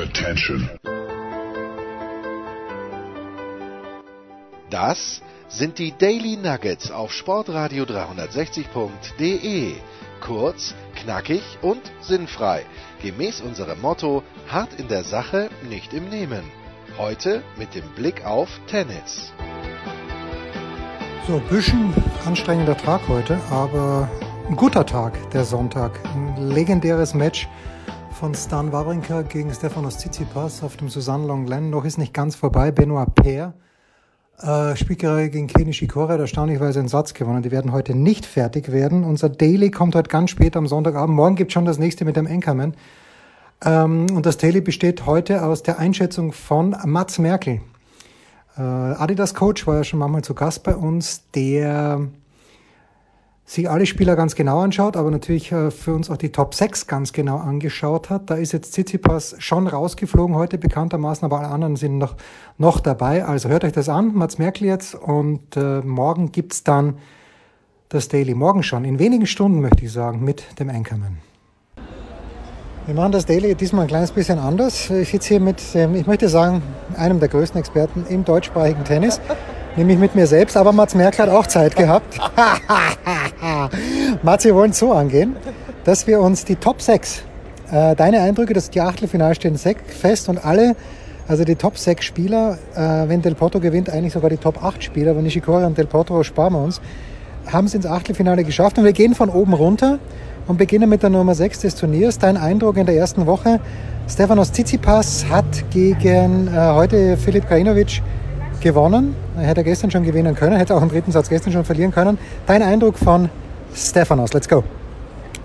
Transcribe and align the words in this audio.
Attention. 0.00 0.70
Das 4.70 5.20
sind 5.48 5.78
die 5.78 5.92
Daily 5.92 6.38
Nuggets 6.38 6.90
auf 6.90 7.12
Sportradio 7.12 7.84
360.de. 7.84 9.74
Kurz, 10.22 10.74
knackig 10.94 11.42
und 11.60 11.82
sinnfrei. 12.00 12.64
Gemäß 13.02 13.42
unserem 13.42 13.82
Motto: 13.82 14.22
hart 14.48 14.72
in 14.78 14.88
der 14.88 15.04
Sache, 15.04 15.50
nicht 15.68 15.92
im 15.92 16.08
Nehmen. 16.08 16.44
Heute 16.96 17.42
mit 17.58 17.74
dem 17.74 17.86
Blick 17.94 18.24
auf 18.24 18.48
Tennis. 18.68 19.34
So, 21.26 21.34
ein 21.36 21.48
bisschen 21.48 21.92
anstrengender 22.24 22.78
Tag 22.78 23.02
heute, 23.06 23.38
aber 23.50 24.08
ein 24.48 24.56
guter 24.56 24.86
Tag, 24.86 25.30
der 25.32 25.44
Sonntag. 25.44 25.92
Ein 26.14 26.48
legendäres 26.48 27.12
Match 27.12 27.46
von 28.20 28.34
Stan 28.34 28.70
Wawrinka 28.70 29.22
gegen 29.22 29.50
Stefanos 29.50 29.96
Tsitsipas 29.96 30.62
auf 30.62 30.76
dem 30.76 30.90
Susanne 30.90 31.26
Longlen. 31.26 31.70
Noch 31.70 31.86
ist 31.86 31.96
nicht 31.96 32.12
ganz 32.12 32.36
vorbei. 32.36 32.70
Benoit 32.70 33.14
Paire 33.14 33.54
äh, 34.42 34.76
spielt 34.76 34.98
gerade 34.98 35.30
gegen 35.30 35.46
Kenny 35.46 35.72
Shikora, 35.72 36.12
hat 36.12 36.20
erstaunlicherweise 36.20 36.80
einen 36.80 36.88
Satz 36.88 37.14
gewonnen. 37.14 37.42
Die 37.42 37.50
werden 37.50 37.72
heute 37.72 37.94
nicht 37.94 38.26
fertig 38.26 38.72
werden. 38.72 39.04
Unser 39.04 39.30
Daily 39.30 39.70
kommt 39.70 39.94
heute 39.94 40.10
ganz 40.10 40.28
spät 40.28 40.54
am 40.54 40.66
Sonntagabend. 40.66 41.16
Morgen 41.16 41.34
gibt 41.34 41.50
schon 41.50 41.64
das 41.64 41.78
nächste 41.78 42.04
mit 42.04 42.16
dem 42.16 42.26
Enkerman. 42.26 42.74
Ähm, 43.64 44.06
und 44.14 44.26
das 44.26 44.36
Daily 44.36 44.60
besteht 44.60 45.06
heute 45.06 45.42
aus 45.42 45.62
der 45.62 45.78
Einschätzung 45.78 46.32
von 46.32 46.76
Mats 46.84 47.18
Merkel. 47.18 47.62
Äh, 48.58 48.60
Adidas 48.60 49.32
Coach 49.32 49.66
war 49.66 49.76
ja 49.76 49.84
schon 49.84 49.98
manchmal 49.98 50.20
zu 50.20 50.34
Gast 50.34 50.62
bei 50.62 50.76
uns, 50.76 51.22
der 51.34 52.02
sich 53.50 53.68
alle 53.68 53.84
Spieler 53.84 54.14
ganz 54.14 54.36
genau 54.36 54.60
anschaut, 54.60 54.96
aber 54.96 55.10
natürlich 55.10 55.50
äh, 55.50 55.72
für 55.72 55.92
uns 55.92 56.08
auch 56.08 56.16
die 56.16 56.30
Top 56.30 56.54
6 56.54 56.86
ganz 56.86 57.12
genau 57.12 57.38
angeschaut 57.38 58.08
hat. 58.08 58.30
Da 58.30 58.36
ist 58.36 58.52
jetzt 58.52 58.72
Tsitsipas 58.72 59.34
schon 59.38 59.66
rausgeflogen 59.66 60.36
heute 60.36 60.56
bekanntermaßen, 60.56 61.24
aber 61.24 61.40
alle 61.40 61.48
anderen 61.48 61.74
sind 61.74 61.98
noch, 61.98 62.14
noch 62.58 62.78
dabei. 62.78 63.24
Also 63.24 63.48
hört 63.48 63.64
euch 63.64 63.72
das 63.72 63.88
an, 63.88 64.14
Mats 64.14 64.38
Merkel 64.38 64.68
jetzt 64.68 64.94
und 64.94 65.56
äh, 65.56 65.80
morgen 65.80 66.30
gibt's 66.30 66.62
dann 66.62 66.98
das 67.88 68.06
Daily. 68.06 68.34
Morgen 68.34 68.62
schon, 68.62 68.84
in 68.84 69.00
wenigen 69.00 69.26
Stunden 69.26 69.60
möchte 69.60 69.84
ich 69.84 69.92
sagen, 69.92 70.22
mit 70.22 70.60
dem 70.60 70.70
Anchorman. 70.70 71.18
Wir 72.86 72.94
machen 72.94 73.10
das 73.10 73.26
Daily 73.26 73.56
diesmal 73.56 73.82
ein 73.82 73.88
kleines 73.88 74.12
bisschen 74.12 74.38
anders. 74.38 74.90
Ich 74.90 75.10
sitze 75.10 75.28
hier 75.28 75.40
mit, 75.40 75.60
ähm, 75.74 75.96
ich 75.96 76.06
möchte 76.06 76.28
sagen, 76.28 76.62
einem 76.96 77.18
der 77.18 77.28
größten 77.28 77.58
Experten 77.58 78.06
im 78.08 78.24
deutschsprachigen 78.24 78.84
Tennis 78.84 79.20
nämlich 79.76 79.98
mit 79.98 80.14
mir 80.14 80.26
selbst. 80.26 80.56
Aber 80.56 80.72
Mats 80.72 80.94
Merkel 80.94 81.26
hat 81.26 81.28
auch 81.30 81.46
Zeit 81.46 81.76
gehabt. 81.76 82.18
Mats, 84.22 84.44
wir 84.44 84.54
wollen 84.54 84.70
es 84.70 84.78
so 84.78 84.92
angehen, 84.92 85.36
dass 85.84 86.06
wir 86.06 86.20
uns 86.20 86.44
die 86.44 86.56
Top 86.56 86.80
6, 86.80 87.22
äh, 87.70 87.94
deine 87.96 88.20
Eindrücke, 88.20 88.54
dass 88.54 88.70
die 88.70 88.80
Achtelfinale 88.80 89.34
stehen 89.34 89.56
fest 89.56 90.28
und 90.28 90.44
alle, 90.44 90.76
also 91.28 91.44
die 91.44 91.56
Top 91.56 91.76
6 91.76 92.04
Spieler, 92.04 92.58
äh, 92.74 93.08
wenn 93.08 93.22
Del 93.22 93.34
Potro 93.34 93.60
gewinnt, 93.60 93.90
eigentlich 93.90 94.12
sogar 94.12 94.30
die 94.30 94.36
Top 94.36 94.62
8 94.62 94.82
Spieler, 94.82 95.12
aber 95.12 95.22
Nishikori 95.22 95.64
und 95.64 95.76
Del 95.76 95.86
Potro 95.86 96.22
sparen 96.22 96.54
wir 96.54 96.62
uns, 96.62 96.80
haben 97.46 97.66
es 97.66 97.74
ins 97.74 97.86
Achtelfinale 97.86 98.44
geschafft 98.44 98.78
und 98.78 98.84
wir 98.84 98.92
gehen 98.92 99.14
von 99.14 99.28
oben 99.28 99.52
runter 99.52 99.98
und 100.46 100.56
beginnen 100.56 100.88
mit 100.88 101.02
der 101.02 101.10
Nummer 101.10 101.34
6 101.34 101.60
des 101.60 101.74
Turniers. 101.74 102.18
Dein 102.18 102.36
Eindruck 102.36 102.76
in 102.76 102.86
der 102.86 102.96
ersten 102.96 103.26
Woche? 103.26 103.60
Stefanos 104.08 104.50
Tsitsipas 104.50 105.26
hat 105.30 105.70
gegen 105.70 106.48
äh, 106.48 106.72
heute 106.72 107.16
Filip 107.16 107.46
Krajinovic 107.46 108.02
gewonnen. 108.60 109.14
Hätte 109.38 109.60
er 109.60 109.64
gestern 109.64 109.90
schon 109.90 110.02
gewinnen 110.02 110.34
können, 110.34 110.56
hätte 110.56 110.74
auch 110.74 110.82
im 110.82 110.88
dritten 110.88 111.12
Satz 111.12 111.28
gestern 111.28 111.52
schon 111.52 111.64
verlieren 111.64 111.92
können. 111.92 112.18
Dein 112.46 112.62
Eindruck 112.62 112.98
von 112.98 113.28
Stefanos, 113.74 114.32
let's 114.32 114.48
go. 114.48 114.64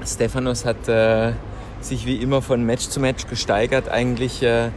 Stefanos 0.06 0.66
hat 0.66 0.88
äh, 0.88 1.34
sich 1.82 2.06
wie 2.06 2.18
immer 2.18 2.42
von 2.42 2.64
Match 2.64 2.90
zu 2.90 3.00
Match 3.00 3.28
gesteigert. 3.28 3.90
Eigentlich 3.90 4.42
äh, 4.44 4.70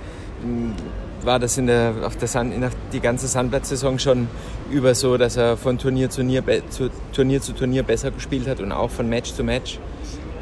war 1.23 1.39
das 1.39 1.59
in 1.59 1.67
der, 1.67 1.95
auf 2.05 2.17
der 2.17 2.29
Sand, 2.29 2.55
in 2.55 2.61
der, 2.61 2.71
die 2.93 3.01
ganze 3.01 3.27
Sandplatzsaison 3.27 3.99
schon 3.99 4.29
über 4.71 4.95
so, 4.95 5.17
dass 5.17 5.37
er 5.37 5.57
von 5.57 5.79
Turnier 5.79 6.11
zu 6.11 6.21
Turnier, 6.21 6.43
zu 6.69 6.91
Turnier 7.13 7.41
zu 7.41 7.53
Turnier 7.53 7.83
besser 7.83 8.11
gespielt 8.11 8.47
hat 8.47 8.61
und 8.61 8.73
auch 8.73 8.91
von 8.91 9.09
Match 9.09 9.33
zu 9.33 9.43
Match. 9.43 9.79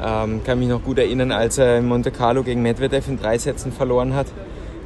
Ähm, 0.03 0.43
kann 0.43 0.59
mich 0.59 0.67
noch 0.67 0.83
gut 0.83 0.99
erinnern, 0.99 1.31
als 1.31 1.57
er 1.57 1.77
in 1.79 1.87
Monte 1.87 2.11
Carlo 2.11 2.43
gegen 2.43 2.61
Medvedev 2.61 3.07
in 3.07 3.19
drei 3.19 3.37
Sätzen 3.37 3.71
verloren 3.71 4.13
hat. 4.13 4.27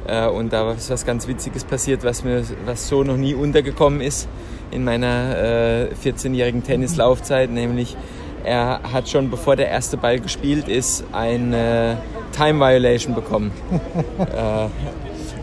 Äh, 0.06 0.26
und 0.28 0.52
da 0.52 0.72
ist 0.72 0.90
was 0.90 1.04
ganz 1.04 1.28
Witziges 1.28 1.64
passiert, 1.64 2.02
was 2.02 2.24
mir 2.24 2.44
was 2.64 2.88
so 2.88 3.02
noch 3.02 3.16
nie 3.16 3.34
untergekommen 3.34 4.00
ist 4.00 4.28
in 4.72 4.84
meiner 4.84 5.36
äh, 5.36 5.88
14-jährigen 6.04 6.64
Tennislaufzeit, 6.64 7.50
nämlich 7.50 7.96
er 8.44 8.80
hat 8.92 9.08
schon 9.08 9.30
bevor 9.30 9.56
der 9.56 9.68
erste 9.68 9.96
Ball 9.96 10.18
gespielt 10.18 10.68
ist 10.68 11.04
eine 11.12 11.98
Time 12.36 12.58
Violation 12.58 13.14
bekommen. 13.14 13.52
äh, 14.18 14.68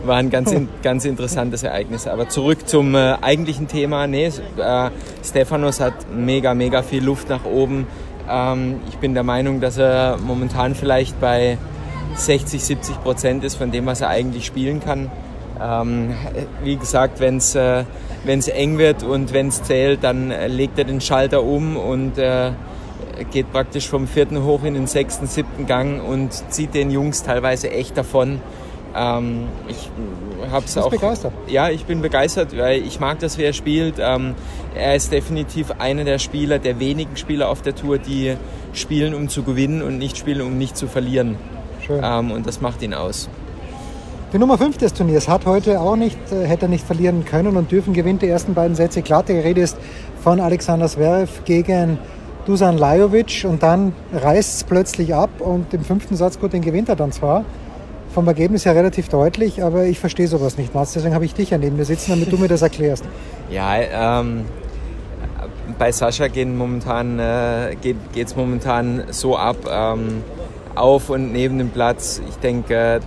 war 0.06 0.16
ein 0.16 0.30
ganz, 0.30 0.54
ganz 0.82 1.04
interessantes 1.04 1.62
Ereignis. 1.62 2.06
Aber 2.06 2.28
zurück 2.28 2.68
zum 2.68 2.94
äh, 2.94 3.16
eigentlichen 3.20 3.68
Thema. 3.68 4.06
Nee, 4.06 4.26
äh, 4.26 4.90
Stefanos 5.24 5.80
hat 5.80 5.94
mega, 6.14 6.54
mega 6.54 6.82
viel 6.82 7.04
Luft 7.04 7.28
nach 7.28 7.44
oben. 7.44 7.86
Ähm, 8.28 8.80
ich 8.88 8.96
bin 8.96 9.14
der 9.14 9.22
Meinung, 9.22 9.60
dass 9.60 9.78
er 9.78 10.18
momentan 10.18 10.74
vielleicht 10.74 11.20
bei 11.20 11.58
60, 12.14 12.62
70 12.62 13.02
Prozent 13.02 13.44
ist 13.44 13.56
von 13.56 13.70
dem, 13.70 13.86
was 13.86 14.00
er 14.00 14.08
eigentlich 14.08 14.46
spielen 14.46 14.80
kann. 14.80 15.10
Ähm, 15.62 16.14
wie 16.64 16.76
gesagt, 16.76 17.20
wenn 17.20 17.36
es 17.36 17.54
äh, 17.54 17.84
eng 18.26 18.78
wird 18.78 19.02
und 19.02 19.32
wenn 19.32 19.48
es 19.48 19.62
zählt, 19.62 20.02
dann 20.02 20.32
legt 20.48 20.78
er 20.78 20.84
den 20.84 21.00
Schalter 21.00 21.42
um 21.42 21.76
und 21.76 22.18
äh, 22.18 22.52
geht 23.30 23.52
praktisch 23.52 23.88
vom 23.88 24.06
vierten 24.06 24.42
hoch 24.44 24.64
in 24.64 24.74
den 24.74 24.86
sechsten, 24.86 25.26
siebten 25.26 25.66
Gang 25.66 26.02
und 26.02 26.32
zieht 26.50 26.74
den 26.74 26.90
Jungs 26.90 27.22
teilweise 27.22 27.70
echt 27.70 27.96
davon. 27.96 28.40
Ähm, 28.94 29.44
ich 29.68 29.90
hab's 30.50 30.76
auch. 30.76 30.90
begeistert? 30.90 31.32
Ja, 31.46 31.68
ich 31.68 31.84
bin 31.84 32.00
begeistert, 32.00 32.56
weil 32.56 32.82
ich 32.82 32.98
mag 32.98 33.20
das, 33.20 33.38
wie 33.38 33.44
er 33.44 33.52
spielt. 33.52 33.96
Ähm, 34.00 34.34
er 34.74 34.96
ist 34.96 35.12
definitiv 35.12 35.72
einer 35.78 36.04
der 36.04 36.18
Spieler, 36.18 36.58
der 36.58 36.80
wenigen 36.80 37.16
Spieler 37.16 37.48
auf 37.48 37.62
der 37.62 37.74
Tour, 37.74 37.98
die 37.98 38.36
spielen, 38.72 39.14
um 39.14 39.28
zu 39.28 39.42
gewinnen 39.42 39.82
und 39.82 39.98
nicht 39.98 40.16
spielen, 40.16 40.40
um 40.40 40.58
nicht 40.58 40.76
zu 40.76 40.88
verlieren. 40.88 41.36
Schön. 41.86 42.00
Ähm, 42.02 42.30
und 42.32 42.46
das 42.46 42.60
macht 42.60 42.82
ihn 42.82 42.94
aus. 42.94 43.28
Die 44.32 44.38
Nummer 44.38 44.56
5 44.58 44.78
des 44.78 44.92
Turniers 44.92 45.28
hat 45.28 45.44
heute 45.44 45.80
auch 45.80 45.96
nicht, 45.96 46.16
äh, 46.30 46.46
hätte 46.46 46.68
nicht 46.68 46.86
verlieren 46.86 47.24
können 47.24 47.56
und 47.56 47.72
dürfen 47.72 47.92
gewinnt 47.92 48.22
die 48.22 48.28
ersten 48.28 48.54
beiden 48.54 48.76
Sätze. 48.76 49.02
Klar, 49.02 49.24
die 49.24 49.32
Rede 49.32 49.60
ist 49.60 49.76
von 50.22 50.38
Alexander 50.38 50.86
Zverev 50.86 51.42
gegen 51.44 51.98
Dusan 52.46 52.78
Lajovic 52.78 53.44
und 53.44 53.60
dann 53.64 53.92
reißt 54.12 54.58
es 54.58 54.64
plötzlich 54.64 55.12
ab 55.16 55.30
und 55.40 55.74
im 55.74 55.82
fünften 55.82 56.14
Satz, 56.14 56.38
gut, 56.38 56.52
den 56.52 56.62
gewinnt 56.62 56.88
er 56.88 56.94
dann 56.94 57.10
zwar. 57.10 57.44
Vom 58.14 58.28
Ergebnis 58.28 58.64
her 58.64 58.76
relativ 58.76 59.08
deutlich, 59.08 59.64
aber 59.64 59.86
ich 59.86 59.98
verstehe 59.98 60.28
sowas 60.28 60.56
nicht, 60.56 60.74
Mats. 60.74 60.92
Deswegen 60.92 61.14
habe 61.14 61.24
ich 61.24 61.34
dich 61.34 61.50
ja 61.50 61.58
neben 61.58 61.76
mir 61.76 61.84
sitzen, 61.84 62.12
damit 62.12 62.30
du 62.30 62.36
mir 62.36 62.48
das 62.48 62.62
erklärst. 62.62 63.04
Ja, 63.50 64.20
ähm, 64.22 64.44
bei 65.76 65.90
Sascha 65.90 66.28
gehen 66.28 66.56
momentan, 66.56 67.18
äh, 67.18 67.74
geht 67.80 67.96
es 68.28 68.36
momentan 68.36 69.02
so 69.10 69.36
ab. 69.36 69.56
Ähm, 69.68 70.22
auf 70.74 71.10
und 71.10 71.32
neben 71.32 71.58
dem 71.58 71.70
Platz. 71.70 72.20
Ich 72.28 72.36
denke, 72.36 73.00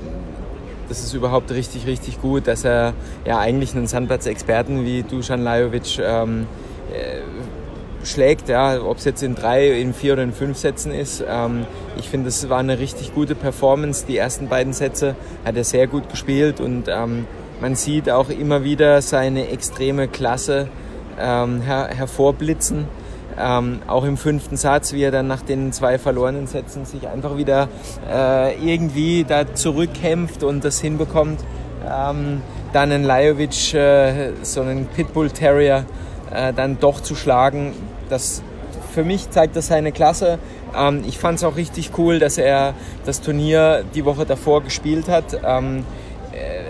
das 0.93 1.03
ist 1.03 1.15
überhaupt 1.15 1.49
richtig, 1.49 1.87
richtig 1.87 2.21
gut, 2.21 2.45
dass 2.45 2.63
er 2.63 2.93
ja 3.25 3.39
eigentlich 3.39 3.75
einen 3.75 3.87
Sandplatz-Experten 3.87 4.85
wie 4.85 5.01
Dusan 5.01 5.41
Lajovic 5.43 5.97
ähm, 5.97 6.45
äh, 6.93 8.05
schlägt, 8.05 8.47
ja, 8.47 8.79
ob 8.79 8.97
es 8.97 9.05
jetzt 9.05 9.23
in 9.23 9.33
drei, 9.33 9.71
in 9.81 9.95
vier 9.95 10.13
oder 10.13 10.21
in 10.21 10.33
fünf 10.33 10.55
Sätzen 10.55 10.91
ist. 10.91 11.23
Ähm, 11.27 11.65
ich 11.97 12.09
finde, 12.09 12.29
es 12.29 12.47
war 12.47 12.59
eine 12.59 12.77
richtig 12.77 13.15
gute 13.15 13.33
Performance. 13.33 14.05
Die 14.05 14.17
ersten 14.17 14.49
beiden 14.49 14.71
Sätze 14.71 15.15
hat 15.43 15.55
er 15.55 15.63
sehr 15.63 15.87
gut 15.87 16.09
gespielt 16.11 16.61
und 16.61 16.83
ähm, 16.87 17.25
man 17.59 17.75
sieht 17.75 18.11
auch 18.11 18.29
immer 18.29 18.63
wieder 18.63 19.01
seine 19.01 19.49
extreme 19.49 20.07
Klasse 20.07 20.67
ähm, 21.19 21.61
her 21.61 21.89
hervorblitzen. 21.91 22.87
Ähm, 23.37 23.81
auch 23.87 24.03
im 24.03 24.17
fünften 24.17 24.57
Satz, 24.57 24.93
wie 24.93 25.03
er 25.03 25.11
dann 25.11 25.27
nach 25.27 25.41
den 25.41 25.71
zwei 25.71 25.97
verlorenen 25.97 26.45
Sätzen 26.45 26.85
sich 26.85 27.07
einfach 27.07 27.35
wieder 27.35 27.67
äh, 28.09 28.55
irgendwie 28.63 29.23
da 29.23 29.53
zurückkämpft 29.55 30.43
und 30.43 30.63
das 30.63 30.79
hinbekommt. 30.79 31.39
Ähm, 31.83 32.41
dann 32.73 32.91
einen 32.91 33.03
Lajovic, 33.03 33.73
äh, 33.73 34.31
so 34.43 34.61
einen 34.61 34.87
Pitbull 34.87 35.31
Terrier, 35.31 35.85
äh, 36.33 36.53
dann 36.53 36.79
doch 36.79 37.01
zu 37.01 37.15
schlagen. 37.15 37.73
Das, 38.09 38.43
für 38.93 39.03
mich 39.03 39.29
zeigt 39.31 39.55
das 39.55 39.67
seine 39.67 39.91
Klasse. 39.91 40.37
Ähm, 40.75 41.03
ich 41.07 41.17
fand 41.17 41.37
es 41.37 41.43
auch 41.43 41.55
richtig 41.55 41.91
cool, 41.97 42.19
dass 42.19 42.37
er 42.37 42.73
das 43.05 43.21
Turnier 43.21 43.83
die 43.95 44.05
Woche 44.05 44.25
davor 44.25 44.63
gespielt 44.63 45.07
hat. 45.09 45.39
Ähm, 45.45 45.85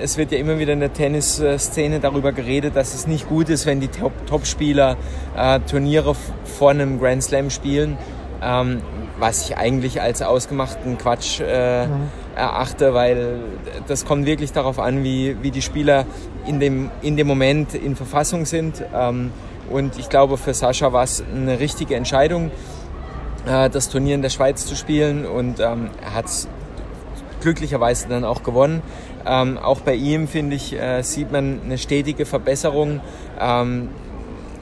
es 0.03 0.17
wird 0.17 0.33
ja 0.33 0.37
immer 0.37 0.59
wieder 0.59 0.73
in 0.73 0.81
der 0.81 0.91
Tennisszene 0.91 2.01
darüber 2.01 2.33
geredet, 2.33 2.75
dass 2.75 2.93
es 2.93 3.07
nicht 3.07 3.29
gut 3.29 3.47
ist, 3.47 3.65
wenn 3.65 3.79
die 3.79 3.87
Top-Spieler 3.87 4.97
äh, 5.37 5.61
Turniere 5.61 6.13
vor 6.43 6.71
einem 6.71 6.99
Grand 6.99 7.23
Slam 7.23 7.49
spielen, 7.49 7.97
ähm, 8.41 8.81
was 9.17 9.47
ich 9.47 9.57
eigentlich 9.57 10.01
als 10.01 10.21
ausgemachten 10.21 10.97
Quatsch 10.97 11.39
äh, 11.39 11.87
mhm. 11.87 12.09
erachte, 12.35 12.93
weil 12.93 13.39
das 13.87 14.03
kommt 14.03 14.25
wirklich 14.25 14.51
darauf 14.51 14.77
an, 14.77 15.05
wie, 15.05 15.37
wie 15.41 15.51
die 15.51 15.61
Spieler 15.61 16.05
in 16.45 16.59
dem, 16.59 16.91
in 17.01 17.15
dem 17.15 17.27
Moment 17.27 17.73
in 17.73 17.95
Verfassung 17.95 18.43
sind. 18.43 18.83
Ähm, 18.93 19.31
und 19.69 19.97
ich 19.97 20.09
glaube, 20.09 20.35
für 20.35 20.53
Sascha 20.53 20.91
war 20.91 21.05
es 21.05 21.23
eine 21.33 21.61
richtige 21.61 21.95
Entscheidung, 21.95 22.51
äh, 23.47 23.69
das 23.69 23.87
Turnier 23.87 24.15
in 24.15 24.21
der 24.21 24.29
Schweiz 24.29 24.65
zu 24.65 24.75
spielen 24.75 25.25
und 25.25 25.61
ähm, 25.61 25.91
er 26.03 26.13
hat 26.13 26.25
es 26.25 26.49
glücklicherweise 27.43 28.07
dann 28.07 28.23
auch 28.23 28.43
gewonnen. 28.43 28.81
Ähm, 29.25 29.57
auch 29.57 29.81
bei 29.81 29.95
ihm, 29.95 30.27
finde 30.27 30.55
ich, 30.55 30.73
äh, 30.73 31.01
sieht 31.01 31.31
man 31.31 31.61
eine 31.63 31.77
stetige 31.77 32.25
Verbesserung. 32.25 33.01
Ähm, 33.39 33.89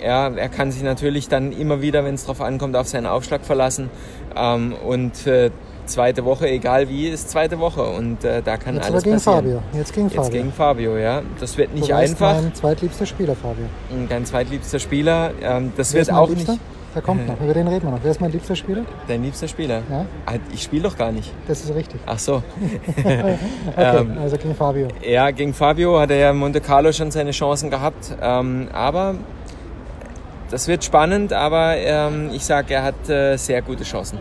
ja, 0.03 0.29
er 0.29 0.49
kann 0.49 0.71
sich 0.71 0.83
natürlich 0.83 1.27
dann 1.27 1.51
immer 1.51 1.81
wieder, 1.81 2.03
wenn 2.03 2.15
es 2.15 2.23
darauf 2.23 2.41
ankommt, 2.41 2.75
auf 2.75 2.87
seinen 2.87 3.05
Aufschlag 3.05 3.45
verlassen. 3.45 3.89
Ähm, 4.35 4.73
und 4.73 5.27
äh, 5.27 5.51
zweite 5.85 6.25
Woche, 6.25 6.49
egal 6.49 6.89
wie, 6.89 7.07
ist 7.07 7.29
zweite 7.29 7.59
Woche. 7.59 7.83
Und 7.83 8.23
äh, 8.23 8.41
da 8.41 8.57
kann 8.57 8.75
Jetzt 8.75 8.89
alles 8.89 9.03
gegen 9.03 9.15
passieren. 9.15 9.37
Fabio. 9.37 9.63
Jetzt 9.73 9.93
gegen 9.93 10.09
Fabio. 10.09 10.23
Jetzt 10.23 10.31
gegen 10.31 10.51
Fabio, 10.53 10.97
ja. 10.97 11.21
Das 11.39 11.57
wird 11.57 11.73
nicht 11.73 11.89
du 11.89 11.93
weißt, 11.93 12.13
einfach. 12.13 12.41
Mein 12.41 12.53
zweitliebster 12.53 13.05
Spieler, 13.05 13.35
Fabio. 13.35 13.65
Dein 14.09 14.25
zweitliebster 14.25 14.79
Spieler. 14.79 15.31
Ähm, 15.41 15.73
das 15.75 15.93
Wer 15.93 16.07
wird 16.07 16.15
auch 16.15 16.29
Liebster? 16.29 16.53
nicht 16.53 16.61
Der 16.93 17.01
kommt 17.01 17.25
noch, 17.25 17.39
über 17.39 17.53
den 17.53 17.67
reden 17.69 17.85
wir 17.85 17.91
noch. 17.91 17.99
Wer 18.03 18.11
ist 18.11 18.19
mein 18.19 18.31
liebster 18.31 18.55
Spieler? 18.55 18.81
dein 19.07 19.23
liebster 19.23 19.47
Spieler. 19.47 19.81
Ja, 19.89 20.05
Ah, 20.25 20.33
Ich 20.53 20.63
spiele 20.63 20.83
doch 20.83 20.97
gar 20.97 21.11
nicht. 21.11 21.31
das 21.47 21.63
ist 21.63 21.73
richtig. 21.73 22.01
Ach 22.05 22.19
so. 22.19 22.43
Okay, 22.97 23.37
Ähm, 23.77 24.17
also 24.21 24.37
gegen 24.37 24.55
Fabio. 24.55 24.87
Ja, 25.07 25.31
gegen 25.31 25.53
Fabio 25.53 25.99
hat 25.99 26.11
er 26.11 26.17
ja 26.17 26.31
in 26.31 26.37
Monte 26.37 26.59
Carlo 26.59 26.91
schon 26.91 27.09
seine 27.11 27.31
Chancen 27.31 27.69
gehabt. 27.69 28.13
Ähm, 28.21 28.67
aber 28.73 29.15
das 30.49 30.67
wird 30.67 30.83
spannend, 30.83 31.31
aber 31.31 31.77
ähm, 31.77 32.29
ich 32.33 32.43
sage, 32.43 32.73
er 32.73 32.83
hat 32.83 33.09
äh, 33.09 33.37
sehr 33.37 33.61
gute 33.61 33.83
Chancen. 33.85 34.17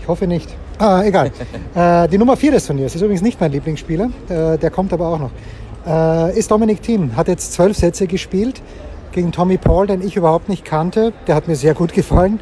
Ich 0.00 0.06
hoffe 0.06 0.26
nicht. 0.28 0.48
Ah, 0.78 1.02
egal. 1.04 1.32
äh, 1.74 2.06
die 2.08 2.18
Nummer 2.18 2.36
4 2.36 2.52
des 2.52 2.66
Turniers 2.66 2.94
ist 2.94 3.00
übrigens 3.02 3.22
nicht 3.22 3.40
mein 3.40 3.50
Lieblingsspieler. 3.50 4.10
Äh, 4.28 4.58
der 4.58 4.70
kommt 4.70 4.92
aber 4.92 5.08
auch 5.08 5.18
noch. 5.18 5.30
Äh, 5.86 6.38
ist 6.38 6.50
Dominik 6.50 6.82
Thiem. 6.82 7.16
Hat 7.16 7.26
jetzt 7.28 7.52
zwölf 7.52 7.76
Sätze 7.76 8.06
gespielt 8.06 8.62
gegen 9.12 9.32
Tommy 9.32 9.56
Paul, 9.56 9.86
den 9.86 10.02
ich 10.02 10.16
überhaupt 10.16 10.48
nicht 10.48 10.64
kannte. 10.64 11.12
Der 11.26 11.34
hat 11.34 11.48
mir 11.48 11.56
sehr 11.56 11.74
gut 11.74 11.92
gefallen. 11.92 12.40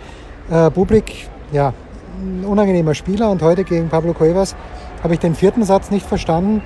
Äh, 0.50 0.70
Bublik, 0.70 1.28
ja, 1.52 1.72
ein 2.20 2.44
unangenehmer 2.44 2.94
Spieler. 2.94 3.30
Und 3.30 3.42
heute 3.42 3.64
gegen 3.64 3.88
Pablo 3.88 4.12
Cuevas 4.14 4.56
habe 5.02 5.14
ich 5.14 5.20
den 5.20 5.34
vierten 5.34 5.64
Satz 5.64 5.90
nicht 5.90 6.06
verstanden. 6.06 6.62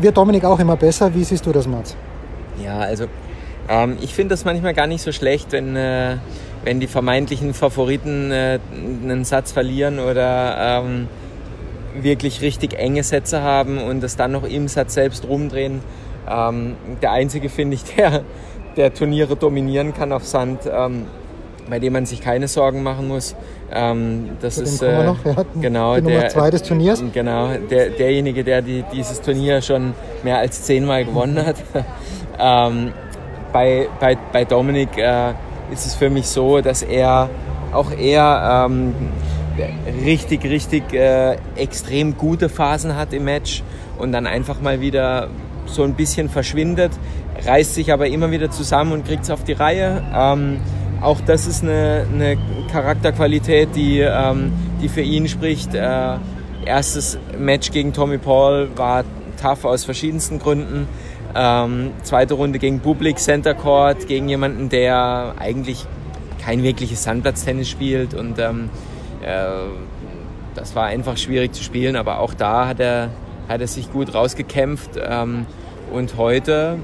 Wird 0.00 0.16
Dominik 0.16 0.44
auch 0.44 0.58
immer 0.58 0.76
besser? 0.76 1.14
Wie 1.14 1.24
siehst 1.24 1.46
du 1.46 1.52
das, 1.52 1.66
Mats? 1.66 1.96
Ja, 2.62 2.78
also 2.78 3.06
ähm, 3.68 3.96
ich 4.00 4.14
finde 4.14 4.30
das 4.34 4.44
manchmal 4.44 4.74
gar 4.74 4.86
nicht 4.86 5.02
so 5.02 5.12
schlecht, 5.12 5.52
wenn, 5.52 5.76
äh, 5.76 6.16
wenn 6.64 6.80
die 6.80 6.86
vermeintlichen 6.86 7.54
Favoriten 7.54 8.30
äh, 8.30 8.58
einen 8.72 9.24
Satz 9.24 9.52
verlieren 9.52 9.98
oder 9.98 10.82
ähm, 10.84 11.08
wirklich 12.00 12.42
richtig 12.42 12.74
enge 12.74 13.02
Sätze 13.02 13.42
haben 13.42 13.78
und 13.78 14.02
das 14.02 14.16
dann 14.16 14.32
noch 14.32 14.44
im 14.44 14.68
Satz 14.68 14.94
selbst 14.94 15.26
rumdrehen. 15.28 15.80
Ähm, 16.28 16.76
der 17.02 17.12
einzige, 17.12 17.48
finde 17.48 17.76
ich, 17.76 17.84
der, 17.96 18.22
der 18.76 18.92
Turniere 18.92 19.36
dominieren 19.36 19.94
kann 19.94 20.12
auf 20.12 20.26
Sand, 20.26 20.60
ähm, 20.70 21.06
bei 21.68 21.78
dem 21.78 21.92
man 21.92 22.06
sich 22.06 22.20
keine 22.20 22.48
Sorgen 22.48 22.82
machen 22.82 23.08
muss. 23.08 23.34
Ähm, 23.72 24.30
das 24.40 24.58
ist 24.58 24.82
äh, 24.82 25.04
noch. 25.04 25.24
Hatten 25.24 25.60
genau 25.60 25.96
die 25.96 26.02
Nummer 26.02 26.20
der, 26.20 26.28
zwei 26.28 26.50
des 26.50 26.62
Turniers. 26.62 27.02
Genau, 27.12 27.50
der, 27.70 27.90
derjenige, 27.90 28.44
der 28.44 28.62
die, 28.62 28.84
dieses 28.92 29.20
Turnier 29.20 29.62
schon 29.62 29.94
mehr 30.22 30.38
als 30.38 30.62
zehnmal 30.62 31.04
gewonnen 31.04 31.44
hat. 31.44 31.56
ähm, 32.38 32.92
bei, 33.52 33.88
bei, 34.00 34.18
bei 34.32 34.44
Dominik 34.44 34.98
äh, 34.98 35.30
ist 35.72 35.86
es 35.86 35.94
für 35.94 36.10
mich 36.10 36.26
so, 36.26 36.60
dass 36.60 36.82
er 36.82 37.30
auch 37.72 37.90
er 37.90 38.66
ähm, 38.66 38.94
richtig, 40.04 40.44
richtig 40.44 40.92
äh, 40.92 41.36
extrem 41.56 42.16
gute 42.16 42.48
Phasen 42.48 42.96
hat 42.96 43.12
im 43.12 43.24
Match 43.24 43.62
und 43.98 44.12
dann 44.12 44.26
einfach 44.26 44.60
mal 44.60 44.80
wieder 44.80 45.28
so 45.66 45.82
ein 45.82 45.94
bisschen 45.94 46.28
verschwindet, 46.28 46.92
reißt 47.44 47.74
sich 47.74 47.92
aber 47.92 48.06
immer 48.06 48.30
wieder 48.30 48.50
zusammen 48.50 48.92
und 48.92 49.06
kriegt 49.06 49.24
es 49.24 49.30
auf 49.30 49.44
die 49.44 49.52
Reihe. 49.52 50.02
Ähm, 50.14 50.60
auch 51.00 51.20
das 51.20 51.46
ist 51.46 51.62
eine, 51.62 52.06
eine 52.12 52.38
Charakterqualität, 52.70 53.70
die, 53.74 54.00
ähm, 54.00 54.52
die 54.80 54.88
für 54.88 55.02
ihn 55.02 55.28
spricht. 55.28 55.74
Äh, 55.74 56.16
erstes 56.64 57.18
Match 57.38 57.70
gegen 57.70 57.92
Tommy 57.92 58.18
Paul 58.18 58.70
war 58.76 59.04
tough 59.40 59.64
aus 59.64 59.84
verschiedensten 59.84 60.38
Gründen. 60.38 60.88
Ähm, 61.34 61.90
zweite 62.02 62.34
Runde 62.34 62.58
gegen 62.58 62.80
Public 62.80 63.18
Center 63.18 63.54
Court, 63.54 64.06
gegen 64.06 64.28
jemanden, 64.28 64.68
der 64.68 65.34
eigentlich 65.38 65.84
kein 66.42 66.62
wirkliches 66.62 67.02
Sandplatztennis 67.02 67.68
spielt. 67.68 68.14
Und 68.14 68.38
ähm, 68.38 68.70
äh, 69.22 69.46
das 70.54 70.76
war 70.76 70.84
einfach 70.84 71.16
schwierig 71.16 71.52
zu 71.52 71.62
spielen, 71.62 71.96
aber 71.96 72.20
auch 72.20 72.34
da 72.34 72.68
hat 72.68 72.80
er, 72.80 73.10
hat 73.48 73.60
er 73.60 73.66
sich 73.66 73.92
gut 73.92 74.14
rausgekämpft. 74.14 74.90
Ähm, 74.96 75.46
und 75.92 76.16
heute 76.16 76.78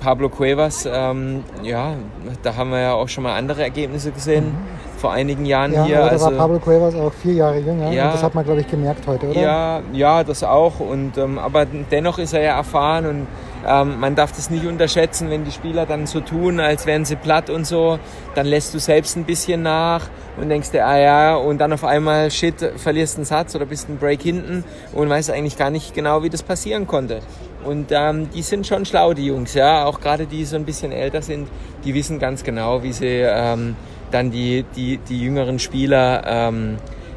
Pablo 0.00 0.28
Cuevas, 0.28 0.86
ähm, 0.90 1.44
ja, 1.62 1.94
da 2.42 2.56
haben 2.56 2.70
wir 2.70 2.80
ja 2.80 2.92
auch 2.92 3.08
schon 3.08 3.24
mal 3.24 3.36
andere 3.36 3.62
Ergebnisse 3.62 4.10
gesehen 4.10 4.54
vor 4.98 5.12
einigen 5.12 5.46
Jahren 5.46 5.72
Ja, 5.72 5.84
hier. 5.84 5.98
aber 5.98 6.06
da 6.06 6.12
also, 6.12 6.26
war 6.26 6.32
Pablo 6.32 6.58
Cuevas 6.58 6.94
auch 6.94 7.12
vier 7.12 7.34
Jahre 7.34 7.58
jünger. 7.58 7.90
Ja. 7.90 8.12
Das 8.12 8.22
hat 8.22 8.34
man, 8.34 8.44
glaube 8.44 8.60
ich, 8.60 8.68
gemerkt 8.68 9.06
heute, 9.06 9.28
oder? 9.28 9.40
Ja, 9.40 9.80
ja, 9.92 10.24
das 10.24 10.42
auch. 10.44 10.80
Und, 10.80 11.16
ähm, 11.16 11.38
aber 11.38 11.66
dennoch 11.66 12.18
ist 12.18 12.34
er 12.34 12.42
ja 12.42 12.56
erfahren 12.56 13.06
und 13.06 13.26
ähm, 13.66 14.00
man 14.00 14.14
darf 14.14 14.32
das 14.32 14.50
nicht 14.50 14.66
unterschätzen, 14.66 15.30
wenn 15.30 15.44
die 15.44 15.50
Spieler 15.50 15.86
dann 15.86 16.06
so 16.06 16.20
tun, 16.20 16.60
als 16.60 16.86
wären 16.86 17.04
sie 17.04 17.16
platt 17.16 17.50
und 17.50 17.66
so, 17.66 17.98
dann 18.34 18.46
lässt 18.46 18.74
du 18.74 18.78
selbst 18.78 19.16
ein 19.16 19.24
bisschen 19.24 19.62
nach 19.62 20.08
und 20.36 20.48
denkst 20.48 20.70
dir, 20.70 20.86
ah 20.86 20.98
ja, 20.98 21.36
und 21.36 21.58
dann 21.58 21.72
auf 21.72 21.84
einmal, 21.84 22.30
shit, 22.30 22.56
verlierst 22.76 23.16
einen 23.16 23.24
Satz 23.24 23.54
oder 23.54 23.66
bist 23.66 23.88
einen 23.88 23.98
Break 23.98 24.22
hinten 24.22 24.64
und 24.92 25.08
weißt 25.08 25.30
eigentlich 25.30 25.56
gar 25.56 25.70
nicht 25.70 25.94
genau, 25.94 26.22
wie 26.22 26.30
das 26.30 26.42
passieren 26.42 26.86
konnte. 26.86 27.20
Und 27.64 27.90
ähm, 27.90 28.28
die 28.30 28.42
sind 28.42 28.66
schon 28.66 28.84
schlau, 28.84 29.14
die 29.14 29.26
Jungs, 29.26 29.54
ja, 29.54 29.84
auch 29.86 30.00
gerade 30.00 30.26
die 30.26 30.44
so 30.44 30.56
ein 30.56 30.64
bisschen 30.64 30.92
älter 30.92 31.22
sind, 31.22 31.48
die 31.84 31.94
wissen 31.94 32.18
ganz 32.18 32.44
genau, 32.44 32.82
wie 32.82 32.92
sie 32.92 33.22
ähm, 33.22 33.76
dann 34.10 34.30
die, 34.30 34.64
die, 34.76 34.98
die 34.98 35.20
jüngeren 35.22 35.58
Spieler 35.58 36.22
ähm, 36.26 36.76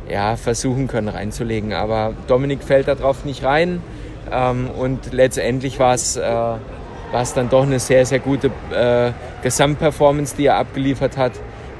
ja, 0.09 0.35
versuchen 0.35 0.87
können 0.87 1.09
reinzulegen. 1.09 1.73
Aber 1.73 2.13
Dominik 2.27 2.63
fällt 2.63 2.87
da 2.87 2.95
drauf 2.95 3.25
nicht 3.25 3.43
rein. 3.43 3.81
Ähm, 4.31 4.69
und 4.77 5.13
letztendlich 5.13 5.79
war 5.79 5.93
es 5.93 6.17
äh, 6.17 6.21
dann 6.21 7.49
doch 7.49 7.63
eine 7.63 7.79
sehr, 7.79 8.05
sehr 8.05 8.19
gute 8.19 8.47
äh, 8.71 9.11
Gesamtperformance, 9.41 10.35
die 10.35 10.47
er 10.47 10.57
abgeliefert 10.57 11.17
hat. 11.17 11.33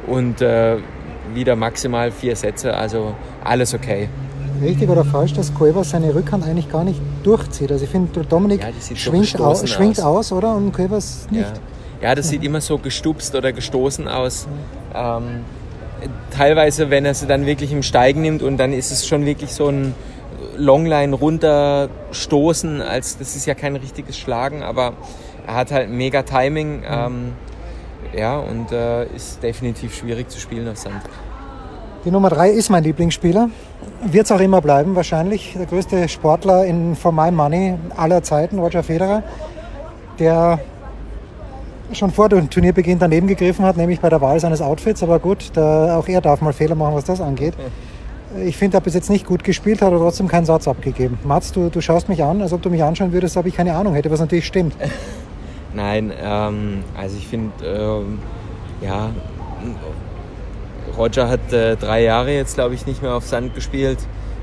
Und 0.06 0.42
äh, 0.42 0.78
wieder 1.34 1.56
maximal 1.56 2.12
vier 2.12 2.36
Sätze, 2.36 2.74
also 2.74 3.14
alles 3.44 3.74
okay. 3.74 4.10
Richtig 4.62 4.90
oder 4.90 5.06
falsch, 5.06 5.34
dass 5.34 5.54
Cuevas 5.54 5.92
seine 5.92 6.16
Rückhand 6.16 6.44
eigentlich 6.46 6.70
gar 6.72 6.84
nicht 6.84 7.00
durchzieht. 7.24 7.72
Also 7.72 7.84
ich 7.84 7.90
finde, 7.92 8.24
Dominik 8.24 8.62
Ja, 8.62 8.96
schwingt, 8.96 9.40
aus, 9.40 9.62
gestoßen 9.62 9.68
schwingt 9.68 10.00
aus. 10.00 10.32
aus, 10.32 10.32
oder? 10.32 10.56
Und 10.56 10.74
Cuevas 10.74 11.28
nicht. 11.30 11.52
Ja. 12.02 12.10
ja, 12.10 12.16
das 12.16 12.30
sieht 12.30 12.44
immer 12.44 12.62
so 12.62 12.78
gestupst 12.78 13.36
oder 13.36 13.52
gestoßen 13.52 14.08
aus. 14.08 14.48
Ähm, 14.96 15.44
teilweise, 16.36 16.90
wenn 16.90 17.06
er 17.06 17.14
sie 17.14 17.28
dann 17.28 17.46
wirklich 17.46 17.72
im 17.72 17.84
Steigen 17.84 18.22
nimmt 18.22 18.42
und 18.42 18.58
dann 18.58 18.74
ist 18.74 18.92
es 18.92 19.08
schon 19.08 19.26
wirklich 19.26 19.54
so 19.54 19.68
ein 19.68 19.94
Longline 20.58 21.16
runterstoßen, 21.16 22.82
als 22.82 23.18
das 23.18 23.36
ist 23.36 23.46
ja 23.46 23.54
kein 23.54 23.76
richtiges 23.76 24.18
Schlagen, 24.18 24.64
aber 24.64 24.94
er 25.46 25.56
hat 25.56 25.72
halt 25.72 25.90
mega 25.90 26.24
Timing. 26.24 26.84
Ähm, 26.88 27.34
ja, 28.16 28.38
und 28.38 28.72
äh, 28.72 29.06
ist 29.16 29.44
definitiv 29.44 29.96
schwierig 29.96 30.30
zu 30.30 30.40
spielen 30.40 30.68
auf 30.68 30.78
Sand. 30.78 31.02
Die 32.06 32.12
Nummer 32.12 32.30
drei 32.30 32.50
ist 32.50 32.70
mein 32.70 32.84
Lieblingsspieler. 32.84 33.50
Wird 34.04 34.26
es 34.26 34.32
auch 34.32 34.40
immer 34.40 34.62
bleiben, 34.62 34.96
wahrscheinlich. 34.96 35.56
Der 35.58 35.66
größte 35.66 36.08
Sportler 36.08 36.66
in 36.66 36.96
For 36.96 37.12
My 37.12 37.32
Money 37.32 37.76
aller 37.96 38.24
Zeiten, 38.24 38.60
Roger 38.60 38.84
Federer, 38.84 39.24
der 40.20 40.60
schon 41.94 42.12
vor 42.12 42.30
dem 42.30 42.50
Turnierbeginn 42.50 43.00
daneben 43.00 43.28
gegriffen 43.28 43.66
hat, 43.66 43.78
nämlich 43.78 44.00
bei 44.00 44.10
der 44.10 44.22
Wahl 44.22 44.40
seines 44.40 44.62
Outfits. 44.62 45.04
Aber 45.04 45.20
gut, 45.20 45.52
da, 45.54 45.98
auch 45.98 46.08
er 46.08 46.22
darf 46.22 46.42
mal 46.42 46.54
Fehler 46.54 46.76
machen, 46.76 46.96
was 46.96 47.06
das 47.06 47.22
angeht. 47.22 47.56
Ich 48.46 48.58
finde, 48.58 48.76
er 48.76 48.78
hat 48.80 48.84
bis 48.84 48.94
jetzt 48.94 49.10
nicht 49.10 49.26
gut 49.26 49.44
gespielt, 49.44 49.82
hat 49.82 49.88
aber 49.88 50.00
trotzdem 50.00 50.28
keinen 50.28 50.46
Satz 50.46 50.68
abgegeben. 50.68 51.18
Mats, 51.24 51.52
du, 51.52 51.70
du 51.70 51.82
schaust 51.82 52.10
mich 52.10 52.24
an, 52.24 52.42
als 52.42 52.54
ob 52.54 52.62
du 52.62 52.70
mich 52.70 52.84
anschauen 52.84 53.14
würdest, 53.14 53.38
ob 53.38 53.46
ich 53.46 53.56
keine 53.56 53.74
Ahnung 53.74 53.94
hätte, 53.94 54.12
was 54.12 54.20
natürlich 54.20 54.46
stimmt. 54.46 54.76
Nein, 55.74 56.12
ähm, 56.22 56.84
also 56.98 57.18
ich 57.18 57.28
finde, 57.28 57.52
ähm, 57.66 58.20
ja, 58.82 59.12
Roger 60.98 61.30
hat 61.30 61.54
äh, 61.54 61.76
drei 61.76 62.04
Jahre 62.04 62.34
jetzt, 62.34 62.56
glaube 62.56 62.76
ich, 62.76 62.86
nicht 62.86 63.02
mehr 63.02 63.14
auf 63.16 63.26
Sand 63.26 63.56
gespielt 63.56 64.00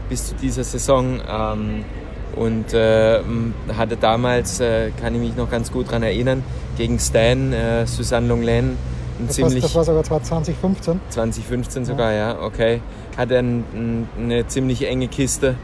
bis 0.08 0.28
zu 0.28 0.34
dieser 0.34 0.64
Saison. 0.64 1.20
Ähm, 1.28 1.84
und 2.36 2.74
äh, 2.74 3.20
hatte 3.76 3.96
damals, 3.96 4.60
äh, 4.60 4.90
kann 5.00 5.14
ich 5.14 5.20
mich 5.20 5.36
noch 5.36 5.50
ganz 5.50 5.70
gut 5.70 5.88
daran 5.88 6.02
erinnern, 6.02 6.42
gegen 6.76 6.98
Stan, 6.98 7.52
äh, 7.52 7.86
Susanne 7.86 8.26
Longlen, 8.26 8.76
ein 9.18 9.26
Das, 9.28 9.40
war, 9.40 9.48
ziemlich... 9.48 9.62
das 9.62 9.74
war 9.74 9.84
sogar 9.84 10.02
2015. 10.02 11.00
2015 11.10 11.84
sogar, 11.84 12.12
ja, 12.12 12.40
okay. 12.40 12.80
Hatte 13.16 13.38
ein, 13.38 13.64
ein, 13.74 14.08
eine 14.18 14.46
ziemlich 14.46 14.86
enge 14.86 15.08
Kiste, 15.08 15.54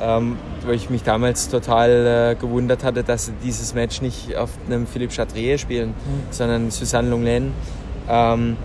ähm, 0.00 0.36
wo 0.64 0.72
ich 0.72 0.90
mich 0.90 1.02
damals 1.02 1.48
total 1.48 2.34
äh, 2.36 2.40
gewundert 2.40 2.84
hatte, 2.84 3.04
dass 3.04 3.26
sie 3.26 3.32
dieses 3.44 3.74
Match 3.74 4.00
nicht 4.00 4.36
auf 4.36 4.50
einem 4.66 4.86
Philippe 4.86 5.14
Chatrier 5.14 5.58
spielen, 5.58 5.94
sondern 6.30 6.70
Susanne 6.70 7.10
Longlen. 7.10 7.52
Ähm, 8.08 8.56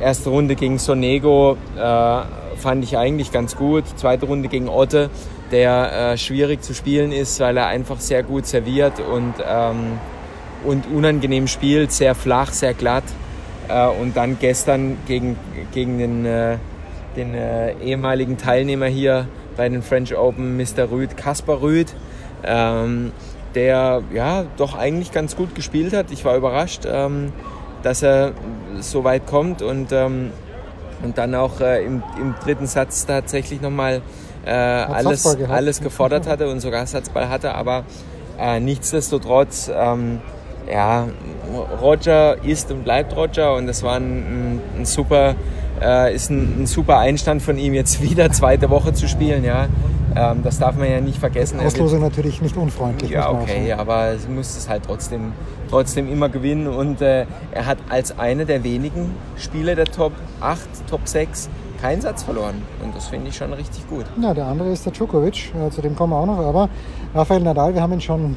erste 0.00 0.30
Runde 0.30 0.54
gegen 0.54 0.78
Sonego 0.78 1.56
äh, 1.76 2.22
fand 2.56 2.84
ich 2.84 2.96
eigentlich 2.96 3.32
ganz 3.32 3.56
gut. 3.56 3.84
Zweite 3.96 4.26
Runde 4.26 4.48
gegen 4.48 4.68
Otte, 4.68 5.10
der 5.50 6.12
äh, 6.12 6.18
schwierig 6.18 6.62
zu 6.62 6.74
spielen 6.74 7.12
ist, 7.12 7.40
weil 7.40 7.56
er 7.56 7.66
einfach 7.66 8.00
sehr 8.00 8.22
gut 8.22 8.46
serviert 8.46 9.00
und, 9.00 9.34
ähm, 9.46 9.98
und 10.64 10.86
unangenehm 10.86 11.46
spielt, 11.46 11.92
sehr 11.92 12.14
flach, 12.14 12.52
sehr 12.52 12.74
glatt. 12.74 13.04
Äh, 13.68 13.88
und 13.88 14.16
dann 14.16 14.38
gestern 14.38 14.98
gegen, 15.06 15.36
gegen 15.72 15.98
den, 15.98 16.26
äh, 16.26 16.58
den 17.16 17.34
äh, 17.34 17.74
ehemaligen 17.78 18.38
Teilnehmer 18.38 18.86
hier 18.86 19.26
bei 19.56 19.68
den 19.68 19.82
French 19.82 20.16
Open 20.16 20.56
Mr. 20.56 20.90
Rüd, 20.90 21.16
Kaspar 21.16 21.60
Rüd, 21.60 21.92
ähm, 22.44 23.12
der 23.54 24.02
ja 24.14 24.44
doch 24.56 24.76
eigentlich 24.76 25.12
ganz 25.12 25.36
gut 25.36 25.54
gespielt 25.54 25.92
hat. 25.92 26.10
Ich 26.10 26.24
war 26.24 26.36
überrascht, 26.36 26.82
ähm, 26.86 27.32
dass 27.82 28.02
er 28.02 28.32
so 28.80 29.04
weit 29.04 29.26
kommt 29.26 29.62
und, 29.62 29.92
ähm, 29.92 30.30
und 31.02 31.18
dann 31.18 31.34
auch 31.34 31.60
äh, 31.60 31.84
im, 31.84 32.02
im, 32.18 32.34
dritten 32.42 32.66
Satz 32.66 33.06
tatsächlich 33.06 33.60
nochmal 33.60 34.02
äh, 34.44 34.50
alles, 34.50 35.26
alles 35.26 35.80
gefordert 35.80 36.26
hatte 36.26 36.48
und 36.48 36.60
sogar 36.60 36.86
Satzball 36.86 37.28
hatte, 37.28 37.54
aber 37.54 37.84
äh, 38.38 38.60
nichtsdestotrotz, 38.60 39.70
ähm, 39.74 40.20
ja, 40.70 41.08
Roger 41.80 42.42
ist 42.44 42.70
und 42.70 42.84
bleibt 42.84 43.14
Roger 43.16 43.54
und 43.54 43.66
das 43.66 43.82
war 43.82 43.96
ein, 43.96 44.04
ein, 44.04 44.60
ein 44.78 44.84
super, 44.84 45.34
äh, 45.82 46.14
ist 46.14 46.30
ein, 46.30 46.62
ein, 46.62 46.66
super 46.66 46.98
Einstand 46.98 47.42
von 47.42 47.58
ihm 47.58 47.74
jetzt 47.74 48.02
wieder 48.02 48.30
zweite 48.30 48.70
Woche 48.70 48.92
zu 48.92 49.08
spielen, 49.08 49.44
ja. 49.44 49.68
Ähm, 50.14 50.42
das 50.42 50.58
darf 50.58 50.76
man 50.76 50.90
ja 50.90 51.00
nicht 51.00 51.18
vergessen. 51.18 51.58
Auslosung 51.60 52.00
natürlich 52.00 52.42
nicht 52.42 52.56
unfreundlich. 52.56 53.10
Ja, 53.10 53.30
okay, 53.30 53.72
aber 53.72 54.08
er 54.08 54.16
muss 54.28 54.56
es 54.56 54.68
halt 54.68 54.84
trotzdem, 54.86 55.32
trotzdem 55.70 56.10
immer 56.10 56.28
gewinnen 56.28 56.66
und 56.66 57.00
äh, 57.00 57.26
er 57.52 57.66
hat 57.66 57.78
als 57.88 58.18
einer 58.18 58.44
der 58.44 58.62
wenigen 58.62 59.14
Spieler 59.36 59.74
der 59.74 59.86
Top 59.86 60.12
8, 60.40 60.60
Top 60.88 61.08
6 61.08 61.48
keinen 61.80 62.00
Satz 62.00 62.22
verloren. 62.22 62.62
Und 62.82 62.94
das 62.94 63.08
finde 63.08 63.28
ich 63.28 63.36
schon 63.36 63.52
richtig 63.52 63.88
gut. 63.88 64.04
Ja, 64.20 64.32
der 64.34 64.46
andere 64.46 64.70
ist 64.70 64.84
der 64.84 64.92
Djokovic, 64.92 65.52
äh, 65.54 65.70
zu 65.70 65.80
dem 65.82 65.96
kommen 65.96 66.12
wir 66.12 66.18
auch 66.18 66.26
noch. 66.26 66.38
Aber 66.38 66.68
Rafael 67.14 67.40
Nadal, 67.40 67.74
wir 67.74 67.82
haben 67.82 67.92
ihn 67.92 68.00
schon 68.00 68.36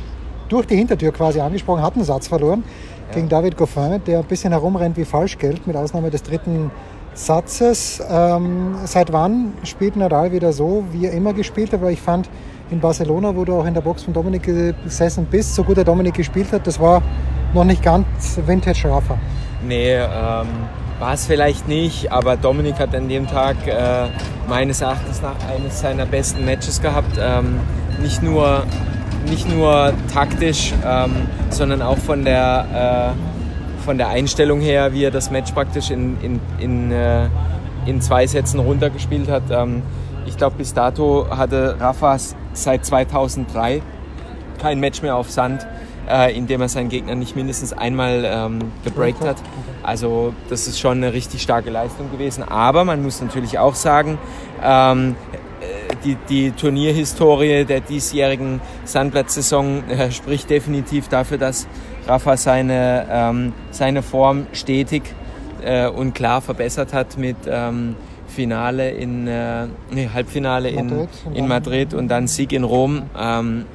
durch 0.50 0.66
die 0.66 0.76
Hintertür 0.76 1.12
quasi 1.12 1.40
angesprochen, 1.40 1.82
hat 1.82 1.96
einen 1.96 2.06
Satz 2.06 2.28
verloren 2.28 2.64
ja. 3.10 3.16
gegen 3.16 3.30
David 3.30 3.58
Goffin, 3.58 4.02
der 4.06 4.20
ein 4.20 4.26
bisschen 4.26 4.52
herumrennt 4.52 4.98
wie 4.98 5.06
Falschgeld, 5.06 5.66
mit 5.68 5.76
Ausnahme 5.76 6.10
des 6.10 6.24
dritten 6.24 6.72
Satzes. 7.16 8.02
Ähm, 8.08 8.76
seit 8.86 9.12
wann 9.12 9.54
spielt 9.64 9.96
Nadal 9.96 10.32
wieder 10.32 10.54
so, 10.54 10.84
wie 10.92 11.08
er 11.08 11.14
immer 11.14 11.34
gespielt 11.34 11.74
hat? 11.74 11.82
Weil 11.82 11.94
ich 11.94 12.02
fand, 12.02 12.30
in 12.72 12.80
Barcelona, 12.80 13.36
wo 13.36 13.46
du 13.46 13.54
auch 13.54 13.66
in 13.66 13.74
der 13.74 13.82
Box 13.82 14.04
von 14.04 14.14
Dominik 14.14 14.44
gesessen 14.84 15.28
bist, 15.30 15.56
so 15.56 15.64
gut 15.64 15.78
der 15.78 15.84
Dominik 15.84 16.16
gespielt 16.16 16.52
hat, 16.52 16.66
das 16.66 16.80
war 16.80 17.02
noch 17.54 17.64
nicht 17.64 17.84
ganz 17.84 18.40
Vintage 18.46 18.90
Rafa. 18.90 19.18
Nee, 19.66 19.96
ähm, 19.96 20.48
war 21.00 21.14
es 21.14 21.26
vielleicht 21.26 21.68
nicht, 21.68 22.12
aber 22.12 22.38
Dominik 22.38 22.80
hat 22.80 22.96
an 22.96 23.08
dem 23.08 23.28
Tag 23.28 23.56
äh, 23.68 24.08
meines 24.48 24.82
Erachtens 24.82 25.22
nach 25.22 25.36
eines 25.50 25.80
seiner 25.80 26.06
besten 26.06 26.46
Matches 26.46 26.82
gehabt. 26.82 27.18
Ähm, 27.20 27.60
nicht, 28.02 28.24
nur, 28.24 28.64
nicht 29.30 29.50
nur 29.50 29.94
taktisch, 30.14 30.74
ähm, 30.86 31.28
sondern 31.50 31.82
auch 31.82 31.98
von 31.98 32.26
der, 32.26 33.14
äh, 33.14 33.35
von 33.86 33.98
der 33.98 34.10
Einstellung 34.10 34.60
her, 34.60 34.94
wie 34.94 35.04
er 35.04 35.12
das 35.12 35.32
Match 35.32 35.52
praktisch 35.52 35.92
in, 35.92 36.18
in, 36.22 36.40
in, 36.60 36.92
äh, 36.92 37.28
in 37.86 38.02
zwei 38.02 38.28
Sätzen 38.28 38.60
runtergespielt 38.60 39.30
hat. 39.30 39.44
Ähm, 39.52 39.84
ich 40.26 40.36
glaube, 40.36 40.58
bis 40.58 40.74
dato 40.74 41.28
hatte 41.30 41.78
Rafa 41.80 42.18
seit 42.54 42.86
2003 42.86 43.82
kein 44.60 44.80
Match 44.80 45.02
mehr 45.02 45.16
auf 45.16 45.30
Sand 45.30 45.66
äh, 46.10 46.36
indem 46.36 46.62
er 46.62 46.70
seinen 46.70 46.90
Gegner 46.90 47.16
nicht 47.16 47.36
mindestens 47.36 47.74
einmal 47.74 48.24
ähm, 48.26 48.60
gebreakt 48.84 49.24
hat. 49.24 49.38
Also 49.84 50.34
das 50.50 50.68
ist 50.68 50.80
schon 50.80 50.98
eine 50.98 51.14
richtig 51.14 51.42
starke 51.42 51.70
Leistung 51.70 52.12
gewesen. 52.12 52.44
Aber 52.44 52.86
man 52.86 53.04
muss 53.04 53.22
natürlich 53.22 53.60
auch 53.60 53.76
sagen, 53.76 54.18
ähm, 54.64 55.16
äh, 55.32 55.35
die, 56.04 56.18
die 56.30 56.52
Turnierhistorie 56.52 57.66
der 57.66 57.82
diesjährigen 57.82 58.62
Sandplatzsaison 58.86 59.90
äh, 59.90 60.12
spricht 60.12 60.50
definitiv 60.50 61.08
dafür, 61.08 61.38
dass 61.38 61.68
Rafa 62.08 62.38
seine, 62.38 63.08
ähm, 63.10 63.54
seine 63.72 64.02
Form 64.04 64.48
stetig 64.54 65.04
äh, 65.64 65.88
und 65.88 66.14
klar 66.14 66.42
verbessert 66.42 66.94
hat 66.94 67.18
mit 67.18 67.38
ähm, 67.48 67.96
Finale 68.28 68.92
in 68.92 69.28
äh, 69.28 69.68
nee, 69.92 70.10
Halbfinale 70.14 70.72
Madrid, 70.72 71.10
in, 71.26 71.36
in 71.36 71.48
Madrid 71.48 71.94
und 71.94 72.08
dann 72.10 72.28
Sieg 72.28 72.52
in 72.52 72.64
Rom. 72.64 73.04
Ähm, 73.18 73.66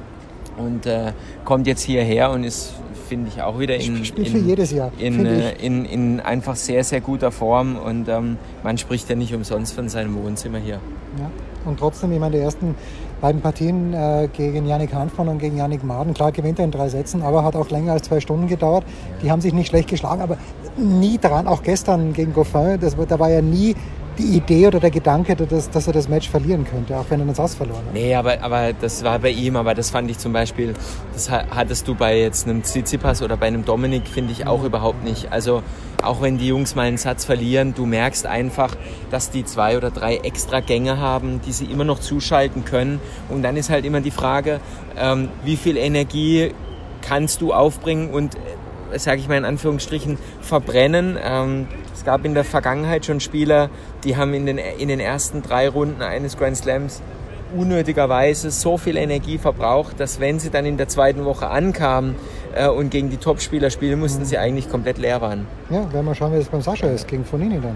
und 0.57 0.85
äh, 0.85 1.13
kommt 1.45 1.67
jetzt 1.67 1.81
hierher 1.81 2.31
und 2.31 2.43
ist, 2.43 2.73
finde 3.07 3.29
ich, 3.33 3.41
auch 3.41 3.59
wieder 3.59 3.75
in, 3.75 4.03
in, 4.03 4.49
in, 4.99 5.25
äh, 5.25 5.51
in, 5.53 5.85
in, 5.85 6.19
einfach 6.19 6.55
sehr, 6.55 6.83
sehr 6.83 7.01
guter 7.01 7.31
Form 7.31 7.77
und 7.77 8.07
ähm, 8.09 8.37
man 8.63 8.77
spricht 8.77 9.09
ja 9.09 9.15
nicht 9.15 9.33
umsonst 9.33 9.73
von 9.73 9.89
seinem 9.89 10.15
Wohnzimmer 10.21 10.59
hier. 10.59 10.79
Ja. 11.17 11.31
Und 11.65 11.79
trotzdem, 11.79 12.11
ich 12.11 12.19
meine, 12.19 12.37
die 12.37 12.41
ersten 12.41 12.75
beiden 13.21 13.41
Partien 13.41 13.93
äh, 13.93 14.27
gegen 14.33 14.65
Yannick 14.65 14.93
Hanfmann 14.93 15.27
und 15.27 15.37
gegen 15.37 15.57
Yannick 15.57 15.83
Maden, 15.83 16.13
klar 16.13 16.31
gewinnt 16.31 16.59
er 16.59 16.65
in 16.65 16.71
drei 16.71 16.89
Sätzen, 16.89 17.21
aber 17.21 17.43
hat 17.43 17.55
auch 17.55 17.69
länger 17.69 17.93
als 17.93 18.07
zwei 18.07 18.19
Stunden 18.19 18.47
gedauert. 18.47 18.83
Die 19.21 19.31
haben 19.31 19.41
sich 19.41 19.53
nicht 19.53 19.67
schlecht 19.67 19.89
geschlagen, 19.89 20.21
aber 20.21 20.37
nie 20.77 21.17
dran, 21.19 21.47
auch 21.47 21.61
gestern 21.61 22.13
gegen 22.13 22.33
Goffin, 22.33 22.79
da 22.79 23.19
war 23.19 23.29
ja 23.29 23.41
nie 23.41 23.75
die 24.17 24.37
Idee 24.37 24.67
oder 24.67 24.79
der 24.79 24.91
Gedanke, 24.91 25.35
dass, 25.35 25.69
dass 25.69 25.87
er 25.87 25.93
das 25.93 26.07
Match 26.07 26.29
verlieren 26.29 26.65
könnte, 26.65 26.97
auch 26.97 27.05
wenn 27.09 27.19
er 27.19 27.25
einen 27.25 27.35
Satz 27.35 27.55
verloren 27.55 27.83
hat. 27.85 27.93
Nee, 27.93 28.15
aber, 28.15 28.41
aber 28.41 28.73
das 28.73 29.03
war 29.03 29.19
bei 29.19 29.29
ihm, 29.29 29.55
aber 29.55 29.73
das 29.73 29.89
fand 29.89 30.09
ich 30.09 30.17
zum 30.17 30.33
Beispiel, 30.33 30.73
das 31.13 31.29
hattest 31.29 31.87
du 31.87 31.95
bei 31.95 32.19
jetzt 32.19 32.47
einem 32.47 32.63
Tsitsipas 32.63 33.21
oder 33.21 33.37
bei 33.37 33.47
einem 33.47 33.65
Dominik, 33.65 34.07
finde 34.07 34.31
ich 34.31 34.47
auch 34.47 34.59
mhm. 34.59 34.67
überhaupt 34.67 35.03
nicht. 35.03 35.31
Also 35.31 35.63
auch 36.03 36.21
wenn 36.21 36.37
die 36.37 36.47
Jungs 36.47 36.75
mal 36.75 36.87
einen 36.87 36.97
Satz 36.97 37.25
verlieren, 37.25 37.73
du 37.73 37.85
merkst 37.85 38.25
einfach, 38.25 38.75
dass 39.09 39.29
die 39.29 39.45
zwei 39.45 39.77
oder 39.77 39.91
drei 39.91 40.17
extra 40.17 40.59
Gänge 40.59 40.97
haben, 40.97 41.41
die 41.45 41.51
sie 41.51 41.65
immer 41.65 41.83
noch 41.83 41.99
zuschalten 41.99 42.65
können. 42.65 42.99
Und 43.29 43.43
dann 43.43 43.55
ist 43.55 43.69
halt 43.69 43.85
immer 43.85 44.01
die 44.01 44.11
Frage, 44.11 44.59
ähm, 44.97 45.29
wie 45.43 45.55
viel 45.55 45.77
Energie 45.77 46.53
kannst 47.01 47.41
du 47.41 47.53
aufbringen 47.53 48.09
und 48.11 48.37
sage 48.97 49.19
ich 49.19 49.27
mal 49.27 49.37
in 49.37 49.45
Anführungsstrichen, 49.45 50.17
verbrennen. 50.41 51.17
Ähm, 51.21 51.67
es 51.93 52.03
gab 52.03 52.25
in 52.25 52.33
der 52.33 52.43
Vergangenheit 52.43 53.05
schon 53.05 53.19
Spieler, 53.19 53.69
die 54.03 54.17
haben 54.17 54.33
in 54.33 54.45
den, 54.45 54.57
in 54.57 54.87
den 54.87 54.99
ersten 54.99 55.41
drei 55.41 55.69
Runden 55.69 56.01
eines 56.01 56.37
Grand 56.37 56.57
Slams 56.57 57.01
unnötigerweise 57.55 58.51
so 58.51 58.77
viel 58.77 58.97
Energie 58.97 59.37
verbraucht, 59.37 59.99
dass 59.99 60.19
wenn 60.19 60.39
sie 60.39 60.49
dann 60.49 60.65
in 60.65 60.77
der 60.77 60.87
zweiten 60.87 61.25
Woche 61.25 61.47
ankamen 61.49 62.15
äh, 62.55 62.67
und 62.67 62.89
gegen 62.89 63.09
die 63.09 63.17
Topspieler 63.17 63.69
spielen 63.69 63.99
mussten, 63.99 64.25
sie 64.25 64.37
eigentlich 64.37 64.69
komplett 64.69 64.97
leer 64.97 65.21
waren. 65.21 65.47
Ja, 65.69 65.91
werden 65.91 66.05
wir 66.05 66.15
schauen, 66.15 66.33
wie 66.33 66.37
das 66.37 66.47
beim 66.47 66.61
Sascha 66.61 66.87
ist, 66.87 67.07
gegen 67.07 67.25
Fonini 67.25 67.59
dann. 67.61 67.73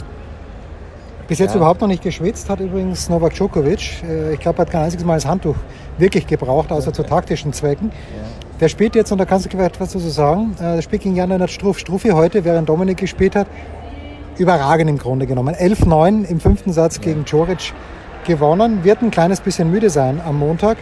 Bis 1.27 1.39
jetzt 1.39 1.51
ja. 1.51 1.57
überhaupt 1.57 1.81
noch 1.81 1.87
nicht 1.87 2.03
geschwitzt 2.03 2.49
hat 2.49 2.59
übrigens 2.59 3.09
Novak 3.09 3.33
Djokovic. 3.33 4.03
Äh, 4.03 4.33
ich 4.33 4.39
glaube, 4.39 4.59
er 4.59 4.61
hat 4.61 4.71
kein 4.71 4.83
einziges 4.83 5.05
Mal 5.05 5.15
das 5.15 5.25
Handtuch 5.25 5.55
wirklich 5.97 6.27
gebraucht, 6.27 6.71
außer 6.71 6.93
zu 6.93 7.03
taktischen 7.03 7.51
Zwecken. 7.51 7.91
Ja. 7.91 8.44
Der 8.61 8.69
spielt 8.69 8.95
jetzt, 8.95 9.11
und 9.11 9.17
da 9.17 9.25
kannst 9.25 9.51
du 9.51 9.57
etwas 9.57 9.91
dazu 9.91 10.07
sagen, 10.09 10.55
äh, 10.59 10.75
der 10.75 10.81
spielt 10.81 11.01
gegen 11.01 11.15
Jan 11.15 11.47
Struff. 11.49 11.77
Struffi 11.77 12.09
heute, 12.09 12.45
während 12.45 12.69
Dominik 12.69 12.97
gespielt 12.97 13.35
hat, 13.35 13.47
überragend 14.37 14.89
im 14.89 14.97
Grunde 14.97 15.27
genommen. 15.27 15.53
11-9 15.53 16.23
im 16.23 16.39
fünften 16.39 16.71
Satz 16.71 17.01
gegen 17.01 17.25
Djoric 17.25 17.73
gewonnen. 18.25 18.85
Wird 18.85 19.01
ein 19.01 19.11
kleines 19.11 19.41
bisschen 19.41 19.69
müde 19.69 19.89
sein 19.89 20.21
am 20.25 20.39
Montag. 20.39 20.77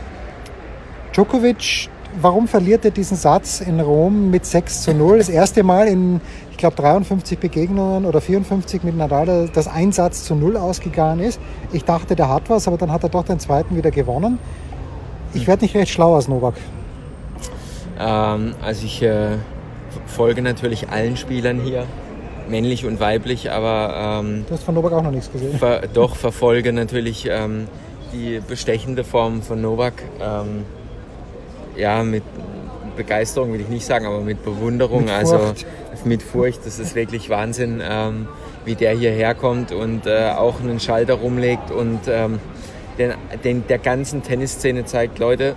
Djokovic, 1.13 1.89
warum 2.21 2.47
verliert 2.47 2.85
er 2.85 2.91
diesen 2.91 3.17
Satz 3.17 3.59
in 3.59 3.79
Rom 3.79 4.29
mit 4.29 4.45
6 4.45 4.83
zu 4.83 4.93
0? 4.93 5.17
Das 5.17 5.29
erste 5.29 5.63
Mal 5.63 5.87
in, 5.87 6.21
ich 6.51 6.57
glaube, 6.57 6.75
53 6.75 7.39
Begegnungen 7.39 8.05
oder 8.05 8.21
54 8.21 8.83
mit 8.83 8.95
Nadal, 8.95 9.49
dass 9.51 9.67
ein 9.67 9.91
Satz 9.91 10.23
zu 10.25 10.35
0 10.35 10.57
ausgegangen 10.57 11.21
ist. 11.21 11.39
Ich 11.71 11.85
dachte, 11.85 12.15
der 12.15 12.29
hat 12.29 12.51
was, 12.51 12.67
aber 12.67 12.77
dann 12.77 12.91
hat 12.91 13.01
er 13.01 13.09
doch 13.09 13.25
den 13.25 13.39
zweiten 13.39 13.75
wieder 13.75 13.89
gewonnen. 13.89 14.37
Ich 15.33 15.47
werde 15.47 15.63
nicht 15.63 15.73
recht 15.75 15.91
schlau 15.91 16.13
als 16.13 16.27
Novak. 16.27 16.53
Ähm, 17.99 18.55
also 18.61 18.85
ich 18.85 19.01
äh, 19.01 19.37
folge 20.05 20.41
natürlich 20.41 20.89
allen 20.89 21.17
Spielern 21.17 21.59
hier 21.61 21.85
männlich 22.49 22.85
und 22.85 22.99
weiblich, 22.99 23.51
aber... 23.51 24.21
Ähm, 24.21 24.45
du 24.47 24.53
hast 24.53 24.63
von 24.63 24.75
Novak 24.75 24.93
auch 24.93 25.03
noch 25.03 25.11
nichts 25.11 25.31
gesehen. 25.31 25.57
Ver 25.57 25.83
doch, 25.93 26.15
verfolge 26.15 26.73
natürlich 26.73 27.27
ähm, 27.29 27.67
die 28.11 28.41
bestechende 28.45 29.03
Form 29.03 29.41
von 29.41 29.61
Novak. 29.61 29.93
Ähm, 30.21 30.65
ja, 31.77 32.03
mit 32.03 32.23
Begeisterung 32.95 33.53
will 33.53 33.61
ich 33.61 33.69
nicht 33.69 33.85
sagen, 33.85 34.05
aber 34.05 34.21
mit 34.21 34.43
Bewunderung, 34.43 35.05
mit 35.05 35.13
also 35.13 35.53
mit 36.05 36.21
Furcht. 36.21 36.65
Das 36.65 36.79
ist 36.79 36.95
wirklich 36.95 37.29
Wahnsinn, 37.29 37.81
ähm, 37.83 38.27
wie 38.65 38.75
der 38.75 38.91
hierher 38.91 39.33
kommt 39.33 39.71
und 39.71 40.05
äh, 40.05 40.31
auch 40.37 40.59
einen 40.59 40.79
Schalter 40.79 41.15
rumlegt 41.15 41.71
und 41.71 42.01
ähm, 42.07 42.39
den, 42.97 43.13
den, 43.43 43.67
der 43.67 43.79
ganzen 43.79 44.21
Tennisszene 44.21 44.85
zeigt, 44.85 45.17
Leute, 45.17 45.55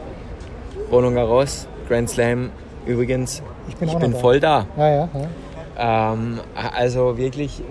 Roland 0.91 1.17
Garros, 1.17 1.69
Grand 1.89 2.11
Slam, 2.11 2.51
übrigens, 2.87 3.43
ich 3.69 3.77
bin, 3.77 3.89
ich 3.89 3.97
bin 3.97 4.15
voll 4.15 4.41
da. 4.41 4.67
Ja, 4.77 4.89
ja, 4.89 5.09
ja. 5.15 6.13
Ähm, 6.13 6.41
also 6.55 7.19
wirklich, 7.19 7.63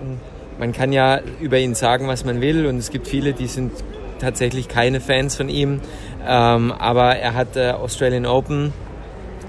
man 0.58 0.72
kann 0.72 0.92
ja 0.92 1.20
über 1.40 1.58
ihn 1.58 1.74
sagen, 1.74 2.08
was 2.08 2.24
man 2.24 2.40
will 2.40 2.66
und 2.66 2.78
es 2.78 2.90
gibt 2.90 3.06
viele, 3.06 3.32
die 3.32 3.46
sind 3.46 3.72
tatsächlich 4.18 4.68
keine 4.68 5.00
Fans 5.00 5.36
von 5.36 5.48
ihm. 5.48 5.80
Ähm, 6.26 6.72
aber 6.72 7.16
er 7.16 7.34
hat 7.34 7.56
äh, 7.56 7.70
Australian 7.70 8.26
Open 8.26 8.72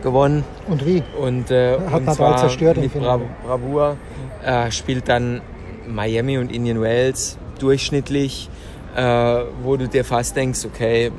gewonnen. 0.03 0.43
Und 0.67 0.86
wie? 0.86 1.03
Und, 1.19 1.51
äh, 1.51 1.77
hat 1.91 2.01
und 2.01 2.13
zwar 2.13 2.38
zerstört 2.38 2.77
mit 2.77 2.93
Bra 2.93 3.19
Bravour. 3.45 3.97
Äh, 4.45 4.71
spielt 4.71 5.09
dann 5.09 5.41
Miami 5.88 6.38
und 6.38 6.51
Indian 6.51 6.81
Wells 6.81 7.38
durchschnittlich, 7.59 8.50
äh, 8.95 9.01
wo 9.63 9.77
du 9.77 9.88
dir 9.88 10.05
fast 10.05 10.36
denkst, 10.36 10.65
okay, 10.65 11.12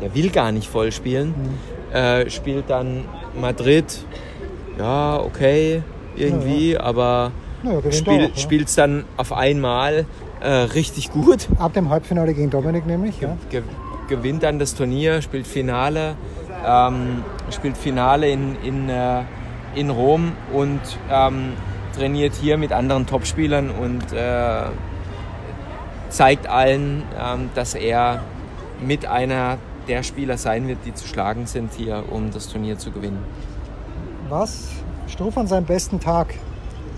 der 0.00 0.14
will 0.14 0.30
gar 0.30 0.52
nicht 0.52 0.68
voll 0.68 0.92
spielen. 0.92 1.28
Mhm. 1.28 1.81
Äh, 1.92 2.30
spielt 2.30 2.70
dann 2.70 3.04
Madrid, 3.38 3.84
ja, 4.78 5.20
okay, 5.20 5.82
irgendwie, 6.16 6.72
ja, 6.72 6.78
ja. 6.78 6.84
aber 6.84 7.32
ja, 7.62 7.92
spielt 8.34 8.68
es 8.68 8.74
dann 8.74 9.04
auf 9.16 9.32
einmal 9.32 10.06
äh, 10.40 10.48
richtig 10.48 11.10
gut. 11.10 11.48
Ab 11.58 11.74
dem 11.74 11.90
Halbfinale 11.90 12.34
gegen 12.34 12.50
Dominik 12.50 12.86
nämlich, 12.86 13.20
ja. 13.20 13.36
Ge 13.50 13.62
gewinnt 14.08 14.42
dann 14.42 14.58
das 14.58 14.74
Turnier, 14.74 15.22
spielt 15.22 15.46
Finale, 15.46 16.16
ähm, 16.66 17.24
spielt 17.50 17.78
Finale 17.78 18.30
in, 18.30 18.56
in, 18.62 18.88
äh, 18.88 19.22
in 19.74 19.88
Rom 19.90 20.32
und 20.52 20.80
ähm, 21.10 21.52
trainiert 21.96 22.34
hier 22.34 22.58
mit 22.58 22.72
anderen 22.72 23.06
Topspielern 23.06 23.70
und 23.70 24.12
äh, 24.12 24.64
zeigt 26.10 26.46
allen, 26.46 27.04
ähm, 27.18 27.50
dass 27.54 27.74
er 27.74 28.22
mit 28.84 29.06
einer 29.06 29.58
der 29.88 30.02
Spieler 30.02 30.38
sein 30.38 30.68
wird, 30.68 30.78
die 30.84 30.94
zu 30.94 31.06
schlagen 31.06 31.46
sind 31.46 31.72
hier, 31.74 32.04
um 32.10 32.30
das 32.30 32.48
Turnier 32.48 32.78
zu 32.78 32.90
gewinnen. 32.90 33.22
Was 34.28 34.68
Struff 35.08 35.36
an 35.36 35.46
seinem 35.46 35.66
besten 35.66 36.00
Tag? 36.00 36.34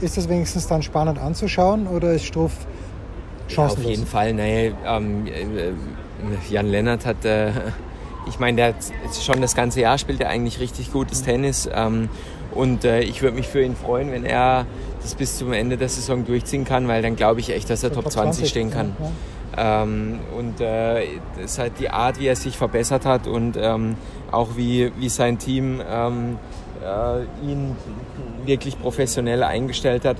Ist 0.00 0.18
es 0.18 0.28
wenigstens 0.28 0.66
dann 0.66 0.82
spannend 0.82 1.18
anzuschauen 1.18 1.86
oder 1.86 2.12
ist 2.12 2.24
Struff 2.24 2.52
chancenlos? 3.48 3.76
Ja, 3.76 3.84
auf 3.84 3.90
jeden 3.90 4.06
Fall. 4.06 4.32
Nee, 4.34 4.72
ähm, 4.86 5.26
äh, 5.26 5.72
Jan 6.50 6.66
Lennart 6.66 7.06
hat, 7.06 7.24
äh, 7.24 7.50
ich 8.26 8.38
meine, 8.38 8.56
der 8.56 8.66
hat 8.68 8.76
schon 9.20 9.40
das 9.40 9.54
ganze 9.54 9.80
Jahr 9.80 9.98
spielt 9.98 10.20
er 10.20 10.28
eigentlich 10.28 10.60
richtig 10.60 10.92
gutes 10.92 11.22
mhm. 11.22 11.26
Tennis. 11.26 11.68
Ähm, 11.72 12.08
und 12.52 12.84
äh, 12.84 13.00
ich 13.00 13.22
würde 13.22 13.36
mich 13.36 13.48
für 13.48 13.62
ihn 13.62 13.74
freuen, 13.74 14.12
wenn 14.12 14.24
er 14.24 14.66
das 15.02 15.14
bis 15.14 15.36
zum 15.36 15.52
Ende 15.52 15.76
der 15.76 15.88
Saison 15.88 16.24
durchziehen 16.24 16.64
kann, 16.64 16.86
weil 16.88 17.02
dann 17.02 17.16
glaube 17.16 17.40
ich 17.40 17.50
echt, 17.50 17.68
dass 17.68 17.82
er 17.82 17.92
Top 17.92 18.10
20 18.10 18.48
stehen 18.48 18.70
kann. 18.70 18.96
Ja. 18.98 19.10
Ähm, 19.56 20.20
und 20.36 20.60
äh, 20.60 21.06
das 21.36 21.52
ist 21.52 21.58
halt 21.58 21.72
die 21.78 21.90
Art, 21.90 22.18
wie 22.18 22.26
er 22.26 22.36
sich 22.36 22.56
verbessert 22.56 23.04
hat 23.04 23.26
und 23.26 23.56
ähm, 23.56 23.96
auch 24.30 24.56
wie, 24.56 24.92
wie 24.98 25.08
sein 25.08 25.38
Team 25.38 25.80
ähm, 25.88 26.38
äh, 26.82 27.22
ihn 27.46 27.76
wirklich 28.44 28.80
professionell 28.80 29.42
eingestellt 29.42 30.04
hat, 30.04 30.16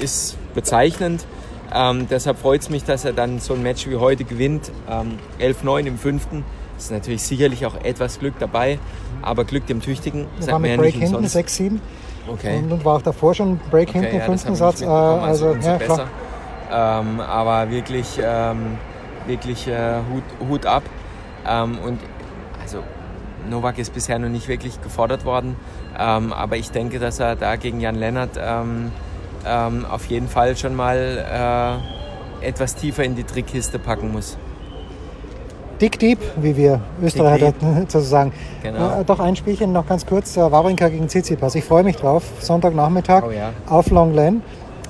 ist 0.00 0.36
bezeichnend. 0.54 1.26
Ähm, 1.72 2.06
deshalb 2.08 2.38
freut 2.38 2.60
es 2.60 2.70
mich, 2.70 2.84
dass 2.84 3.04
er 3.04 3.12
dann 3.12 3.40
so 3.40 3.54
ein 3.54 3.62
Match 3.62 3.88
wie 3.88 3.96
heute 3.96 4.24
gewinnt. 4.24 4.70
Ähm, 4.88 5.18
11-9 5.40 5.86
im 5.86 5.98
fünften. 5.98 6.44
Ist 6.78 6.90
natürlich 6.90 7.22
sicherlich 7.22 7.66
auch 7.66 7.76
etwas 7.82 8.18
Glück 8.18 8.34
dabei, 8.38 8.78
aber 9.22 9.44
Glück 9.44 9.66
dem 9.66 9.80
Tüchtigen. 9.80 10.26
Das 10.38 10.48
war 10.48 10.58
mit 10.58 10.76
Break 10.76 10.94
hinten 10.94 11.24
6-7. 11.24 11.78
Okay. 12.26 12.58
Und, 12.58 12.84
war 12.84 12.96
auch 12.96 13.02
davor 13.02 13.34
schon 13.34 13.60
Break 13.70 13.90
okay, 13.90 14.00
hinten 14.00 14.14
im 14.14 14.20
ja, 14.20 14.26
fünften 14.26 14.54
Satz. 14.54 14.80
Äh, 14.80 14.86
also, 14.86 15.48
also 15.48 15.68
ja, 15.68 15.76
besser. 15.76 16.08
Ähm, 16.74 17.20
aber 17.20 17.70
wirklich, 17.70 18.18
ähm, 18.20 18.78
wirklich 19.26 19.68
äh, 19.68 19.98
Hut, 20.12 20.48
Hut 20.48 20.66
ab. 20.66 20.82
Ähm, 21.46 21.78
und 21.78 22.00
also 22.60 22.78
Novak 23.48 23.78
ist 23.78 23.94
bisher 23.94 24.18
noch 24.18 24.28
nicht 24.28 24.48
wirklich 24.48 24.80
gefordert 24.82 25.24
worden. 25.24 25.56
Ähm, 25.96 26.32
aber 26.32 26.56
ich 26.56 26.70
denke, 26.70 26.98
dass 26.98 27.20
er 27.20 27.36
da 27.36 27.56
gegen 27.56 27.80
Jan 27.80 27.94
Lennart 27.94 28.30
ähm, 28.36 28.90
ähm, 29.46 29.86
auf 29.88 30.06
jeden 30.06 30.28
Fall 30.28 30.56
schon 30.56 30.74
mal 30.74 31.80
äh, 32.42 32.46
etwas 32.46 32.74
tiefer 32.74 33.04
in 33.04 33.14
die 33.14 33.24
Trickkiste 33.24 33.78
packen 33.78 34.10
muss. 34.10 34.36
Dick 35.80 35.98
Deep, 35.98 36.18
wie 36.36 36.56
wir 36.56 36.80
Österreicher 37.02 37.52
sozusagen. 37.88 38.32
Genau. 38.62 39.00
Äh, 39.00 39.04
doch 39.04 39.20
ein 39.20 39.36
Spielchen 39.36 39.72
noch 39.72 39.86
ganz 39.86 40.06
kurz. 40.06 40.36
Äh, 40.36 40.50
Wawrinka 40.50 40.88
gegen 40.88 41.08
Tsitsipas. 41.08 41.54
Ich 41.54 41.64
freue 41.64 41.84
mich 41.84 41.96
drauf. 41.96 42.24
Sonntagnachmittag 42.40 43.24
oh, 43.26 43.30
ja. 43.30 43.52
auf 43.68 43.90
Long 43.90 44.14
Lane. 44.14 44.40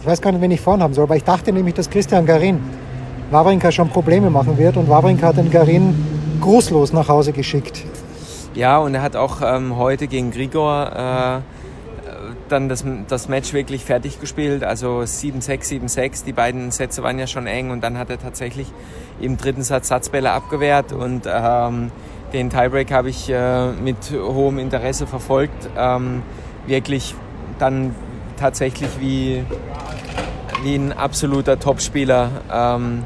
Ich 0.05 0.11
weiß 0.11 0.21
gar 0.21 0.33
nicht, 0.33 0.43
wen 0.43 0.51
ich 0.51 0.61
vorn 0.61 0.83
haben 0.83 0.93
soll, 0.93 1.05
aber 1.05 1.17
ich 1.17 1.25
dachte 1.25 1.51
nämlich, 1.51 1.73
dass 1.73 1.89
Christian 1.89 2.27
Garin 2.27 2.61
Wawrinka 3.31 3.73
schon 3.73 3.89
Probleme 3.89 4.29
machen 4.29 4.59
wird 4.59 4.77
und 4.77 4.87
Wawrinka 4.87 5.29
hat 5.29 5.39
den 5.39 5.51
Garin 5.51 5.95
grußlos 6.43 6.93
nach 6.93 7.09
Hause 7.09 7.33
geschickt. 7.33 7.83
Ja, 8.55 8.77
und 8.77 8.95
er 8.95 9.01
hat 9.01 9.17
auch 9.17 9.41
ähm, 9.43 9.79
heute 9.79 10.07
gegen 10.07 10.31
Grigor 10.31 10.93
äh, 10.95 11.41
dann 12.51 12.69
das, 12.69 12.85
das 13.09 13.31
Match 13.31 13.55
wirklich 13.55 13.83
fertig 13.83 14.21
gespielt. 14.21 14.63
Also 14.63 14.99
7-6, 14.99 15.87
7-6. 15.87 16.27
Die 16.27 16.35
beiden 16.35 16.71
Sätze 16.71 17.03
waren 17.03 17.19
ja 17.19 17.27
schon 17.27 17.47
eng 17.47 17.71
und 17.71 17.81
dann 17.83 17.97
hat 17.97 18.11
er 18.11 18.19
tatsächlich 18.19 18.71
im 19.23 19.39
dritten 19.39 19.63
Satz 19.63 19.89
Satzbälle 19.89 20.33
abgewehrt 20.33 20.93
und 20.93 21.23
ähm, 21.27 21.91
den 22.35 22.51
Tiebreak 22.51 22.93
habe 22.93 23.09
ich 23.09 23.31
äh, 23.31 23.73
mit 23.73 23.97
hohem 24.13 24.59
Interesse 24.59 25.07
verfolgt. 25.07 25.71
Ähm, 25.79 26.23
wirklich 26.67 27.15
dann 27.59 27.95
tatsächlich 28.37 28.91
wie, 29.01 29.45
wie 30.65 30.75
ein 30.75 30.93
absoluter 30.93 31.59
Topspieler 31.59 32.31
ähm, 32.53 33.05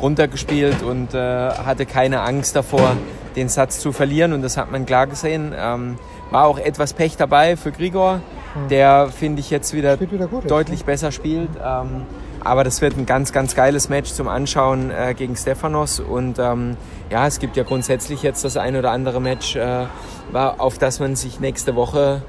runtergespielt 0.00 0.82
und 0.82 1.14
äh, 1.14 1.18
hatte 1.18 1.86
keine 1.86 2.20
Angst 2.20 2.56
davor, 2.56 2.96
den 3.36 3.48
Satz 3.48 3.78
zu 3.78 3.92
verlieren. 3.92 4.32
Und 4.32 4.42
das 4.42 4.56
hat 4.56 4.70
man 4.70 4.86
klar 4.86 5.06
gesehen. 5.06 5.54
Ähm, 5.56 5.98
war 6.30 6.46
auch 6.46 6.58
etwas 6.58 6.92
Pech 6.92 7.16
dabei 7.16 7.56
für 7.56 7.70
Grigor, 7.70 8.20
hm. 8.54 8.68
der, 8.68 9.08
finde 9.08 9.40
ich, 9.40 9.50
jetzt 9.50 9.72
wieder, 9.72 9.98
wieder 10.00 10.26
deutlich 10.26 10.80
jetzt, 10.80 10.86
ne? 10.86 10.92
besser 10.92 11.12
spielt. 11.12 11.50
Ähm, 11.64 12.02
aber 12.40 12.64
das 12.64 12.80
wird 12.80 12.96
ein 12.96 13.06
ganz, 13.06 13.32
ganz 13.32 13.54
geiles 13.54 13.88
Match 13.88 14.12
zum 14.12 14.28
Anschauen 14.28 14.90
äh, 14.90 15.14
gegen 15.14 15.36
Stefanos. 15.36 16.00
Und 16.00 16.38
ähm, 16.38 16.76
ja, 17.10 17.26
es 17.26 17.38
gibt 17.38 17.56
ja 17.56 17.62
grundsätzlich 17.62 18.22
jetzt 18.22 18.44
das 18.44 18.56
ein 18.56 18.76
oder 18.76 18.90
andere 18.90 19.20
Match, 19.20 19.56
äh, 19.56 19.86
auf 20.32 20.78
das 20.78 21.00
man 21.00 21.16
sich 21.16 21.40
nächste 21.40 21.74
Woche 21.76 22.22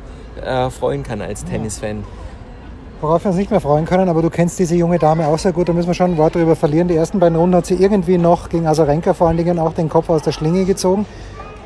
äh, 0.44 0.70
freuen 0.70 1.04
kann 1.04 1.22
als 1.22 1.46
Tennisfan. 1.46 2.04
Worauf 3.00 3.24
wir 3.24 3.30
uns 3.30 3.38
nicht 3.38 3.52
mehr 3.52 3.62
freuen 3.62 3.86
können, 3.86 4.10
aber 4.10 4.24
du 4.24 4.30
kennst 4.32 4.58
diese 4.58 4.76
junge 4.76 4.98
Dame 4.98 5.28
auch 5.28 5.38
sehr 5.38 5.52
gut, 5.54 5.70
da 5.70 5.74
müssen 5.74 5.88
wir 5.88 5.94
schon 5.94 6.12
ein 6.12 6.18
Wort 6.18 6.36
darüber 6.36 6.56
verlieren. 6.56 6.88
Die 6.88 6.96
ersten 6.96 7.20
beiden 7.20 7.38
Runden 7.38 7.56
hat 7.56 7.68
sie 7.68 7.76
irgendwie 7.76 8.18
noch 8.18 8.50
gegen 8.50 8.66
Azarenka 8.66 9.14
vor 9.14 9.28
allen 9.28 9.38
Dingen 9.38 9.60
auch 9.60 9.74
den 9.74 9.88
Kopf 9.88 10.10
aus 10.10 10.24
der 10.24 10.32
Schlinge 10.32 10.66
gezogen. 10.66 11.06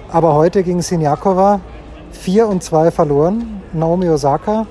Aber 0.10 0.34
heute 0.34 0.62
gegen 0.62 0.82
Sinjakova 0.82 1.62
4 2.12 2.48
und 2.48 2.64
2 2.64 2.92
verloren. 2.92 3.62
Naomi 3.72 4.10
Osaka, 4.10 4.66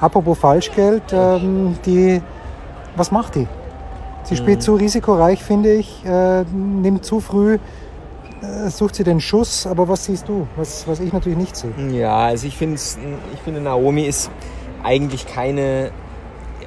apropos 0.00 0.38
Falschgeld, 0.38 1.02
ähm, 1.12 1.76
die 1.84 2.22
was 2.96 3.10
macht 3.10 3.34
die? 3.34 3.46
Sie 4.24 4.36
spielt 4.36 4.58
mhm. 4.58 4.62
zu 4.62 4.74
risikoreich, 4.74 5.42
finde 5.42 5.74
ich, 5.74 6.04
äh, 6.04 6.42
nimmt 6.44 7.04
zu 7.04 7.20
früh, 7.20 7.58
äh, 8.40 8.68
sucht 8.70 8.94
sie 8.94 9.04
den 9.04 9.20
Schuss, 9.20 9.66
aber 9.66 9.88
was 9.88 10.04
siehst 10.04 10.28
du, 10.28 10.46
was, 10.56 10.88
was 10.88 11.00
ich 11.00 11.12
natürlich 11.12 11.38
nicht 11.38 11.56
sehe? 11.56 11.70
Ja, 11.92 12.16
also 12.16 12.46
ich, 12.46 12.60
ich 12.60 13.40
finde, 13.44 13.60
Naomi 13.60 14.02
ist 14.02 14.30
eigentlich 14.82 15.26
keine, 15.26 15.90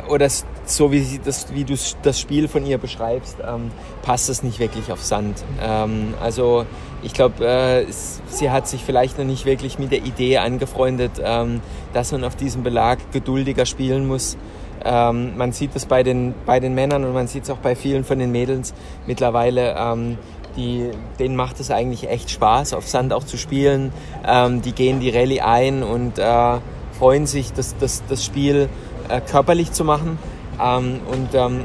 oder 0.09 0.27
so 0.65 0.91
wie, 0.91 1.19
das, 1.23 1.53
wie 1.53 1.63
du 1.63 1.75
das 2.03 2.19
Spiel 2.19 2.47
von 2.47 2.65
ihr 2.65 2.77
beschreibst, 2.77 3.37
ähm, 3.45 3.71
passt 4.01 4.29
es 4.29 4.43
nicht 4.43 4.59
wirklich 4.59 4.91
auf 4.91 5.03
Sand. 5.03 5.43
Ähm, 5.61 6.13
also 6.21 6.65
ich 7.03 7.13
glaube, 7.13 7.45
äh, 7.45 7.85
sie 8.27 8.51
hat 8.51 8.67
sich 8.67 8.83
vielleicht 8.83 9.17
noch 9.17 9.25
nicht 9.25 9.45
wirklich 9.45 9.79
mit 9.79 9.91
der 9.91 9.99
Idee 9.99 10.37
angefreundet, 10.37 11.13
ähm, 11.23 11.61
dass 11.93 12.11
man 12.11 12.23
auf 12.23 12.35
diesem 12.35 12.63
Belag 12.63 12.99
geduldiger 13.11 13.65
spielen 13.65 14.07
muss. 14.07 14.37
Ähm, 14.83 15.37
man 15.37 15.51
sieht 15.51 15.75
das 15.75 15.85
bei 15.85 16.03
den, 16.03 16.33
bei 16.45 16.59
den 16.59 16.73
Männern 16.73 17.03
und 17.05 17.13
man 17.13 17.27
sieht 17.27 17.43
es 17.43 17.49
auch 17.49 17.57
bei 17.57 17.75
vielen 17.75 18.03
von 18.03 18.19
den 18.19 18.31
Mädels 18.31 18.73
mittlerweile. 19.07 19.75
Ähm, 19.77 20.17
die, 20.57 20.89
denen 21.17 21.35
macht 21.35 21.59
es 21.59 21.71
eigentlich 21.71 22.09
echt 22.09 22.29
Spaß, 22.29 22.73
auf 22.73 22.87
Sand 22.87 23.13
auch 23.13 23.23
zu 23.23 23.37
spielen. 23.37 23.93
Ähm, 24.25 24.61
die 24.61 24.73
gehen 24.73 24.99
die 24.99 25.09
Rallye 25.09 25.41
ein 25.41 25.83
und 25.83 26.19
äh, 26.19 26.57
freuen 27.01 27.25
sich, 27.25 27.51
das, 27.51 27.75
das, 27.79 28.03
das 28.07 28.23
Spiel 28.23 28.69
äh, 29.09 29.21
körperlich 29.21 29.71
zu 29.71 29.83
machen. 29.83 30.19
Ähm, 30.61 30.99
und 31.11 31.29
ähm, 31.33 31.61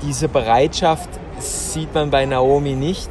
diese 0.00 0.28
Bereitschaft 0.28 1.10
sieht 1.38 1.94
man 1.94 2.08
bei 2.08 2.24
Naomi 2.24 2.72
nicht. 2.72 3.10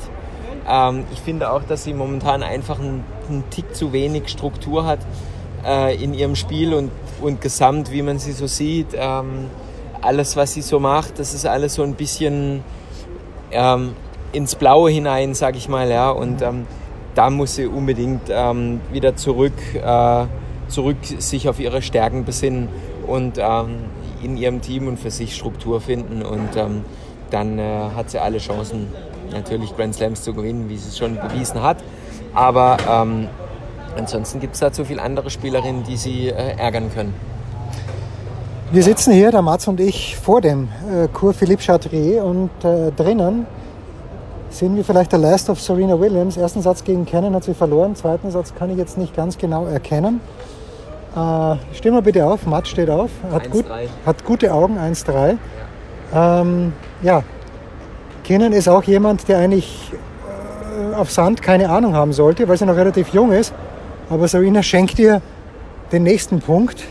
Ähm, 0.67 1.03
ich 1.13 1.19
finde 1.19 1.51
auch, 1.51 1.61
dass 1.61 1.83
sie 1.83 1.93
momentan 1.93 2.41
einfach 2.41 2.79
einen, 2.79 3.03
einen 3.29 3.43
Tick 3.51 3.75
zu 3.75 3.93
wenig 3.93 4.29
Struktur 4.29 4.87
hat 4.87 5.01
äh, 5.63 6.03
in 6.03 6.15
ihrem 6.15 6.35
Spiel 6.35 6.73
und 6.73 6.89
und 7.21 7.41
gesamt, 7.41 7.91
wie 7.91 8.01
man 8.01 8.17
sie 8.17 8.31
so 8.31 8.47
sieht, 8.47 8.87
ähm, 8.93 9.47
alles, 10.01 10.37
was 10.37 10.53
sie 10.53 10.61
so 10.61 10.79
macht, 10.79 11.19
das 11.19 11.33
ist 11.33 11.45
alles 11.45 11.75
so 11.75 11.83
ein 11.83 11.95
bisschen 11.95 12.63
ähm, 13.51 13.93
ins 14.31 14.55
Blaue 14.55 14.89
hinein, 14.89 15.33
sag 15.33 15.57
ich 15.57 15.67
mal, 15.67 15.89
ja. 15.91 16.11
Und 16.11 16.41
ähm, 16.41 16.65
da 17.13 17.29
muss 17.29 17.55
sie 17.55 17.65
unbedingt 17.65 18.29
wieder 18.29 19.17
zurück, 19.17 19.51
äh, 19.75 20.25
zurück 20.69 20.97
sich 21.03 21.49
auf 21.49 21.59
ihre 21.59 21.81
Stärken 21.81 22.25
besinnen 22.25 22.69
und 23.07 23.37
ähm, 23.37 23.85
in 24.23 24.37
ihrem 24.37 24.61
Team 24.61 24.87
und 24.87 24.99
für 24.99 25.11
sich 25.11 25.35
Struktur 25.35 25.81
finden. 25.81 26.21
Und 26.21 26.55
ähm, 26.55 26.85
dann 27.31 27.59
äh, 27.59 27.89
hat 27.95 28.09
sie 28.09 28.19
alle 28.19 28.37
Chancen, 28.37 28.87
natürlich 29.31 29.75
Grand 29.75 29.95
Slams 29.95 30.23
zu 30.23 30.33
gewinnen, 30.33 30.69
wie 30.69 30.77
sie 30.77 30.89
es 30.89 30.97
schon 30.97 31.15
bewiesen 31.15 31.61
hat. 31.61 31.77
Aber 32.33 32.77
Ansonsten 33.97 34.39
gibt 34.39 34.53
es 34.53 34.59
da 34.59 34.71
zu 34.71 34.85
viele 34.85 35.01
andere 35.01 35.29
Spielerinnen, 35.29 35.83
die 35.83 35.97
sie 35.97 36.27
äh, 36.27 36.57
ärgern 36.57 36.91
können. 36.93 37.13
Wir 38.71 38.83
sitzen 38.83 39.13
hier, 39.13 39.31
der 39.31 39.41
Mats 39.41 39.67
und 39.67 39.79
ich, 39.79 40.15
vor 40.15 40.41
dem 40.41 40.69
äh, 40.91 41.07
Cours 41.07 41.37
Philippe 41.37 41.63
Chatrier 41.63 42.23
und 42.23 42.51
äh, 42.63 42.91
drinnen 42.91 43.47
sehen 44.51 44.75
wir 44.75 44.83
vielleicht 44.83 45.11
der 45.11 45.19
Last 45.19 45.49
of 45.49 45.61
Serena 45.61 45.99
Williams. 45.99 46.37
Ersten 46.37 46.61
Satz 46.61 46.83
gegen 46.83 47.05
Cannon 47.05 47.35
hat 47.35 47.43
sie 47.43 47.53
verloren, 47.53 47.95
zweiten 47.95 48.31
Satz 48.31 48.53
kann 48.55 48.69
ich 48.71 48.77
jetzt 48.77 48.97
nicht 48.97 49.15
ganz 49.15 49.37
genau 49.37 49.65
erkennen. 49.65 50.21
Äh, 51.15 51.55
steh 51.73 51.91
mal 51.91 52.01
bitte 52.01 52.25
auf, 52.25 52.45
Mats 52.45 52.69
steht 52.69 52.89
auf, 52.89 53.09
hat, 53.31 53.49
gut, 53.49 53.65
hat 54.05 54.23
gute 54.25 54.53
Augen, 54.53 54.77
1-3. 54.77 55.37
Ja. 56.13 56.41
Ähm, 56.41 56.73
ja, 57.01 57.23
Cannon 58.23 58.53
ist 58.53 58.67
auch 58.67 58.83
jemand, 58.83 59.27
der 59.27 59.39
eigentlich 59.39 59.91
äh, 59.91 60.95
auf 60.95 61.11
Sand 61.11 61.41
keine 61.41 61.69
Ahnung 61.69 61.95
haben 61.95 62.13
sollte, 62.13 62.47
weil 62.47 62.57
sie 62.57 62.65
noch 62.65 62.75
relativ 62.75 63.09
jung 63.09 63.31
ist. 63.31 63.53
Aber 64.09 64.27
Serena 64.27 64.61
schenkt 64.61 64.99
ihr 64.99 65.21
den 65.91 66.03
nächsten 66.03 66.39
Punkt. 66.39 66.83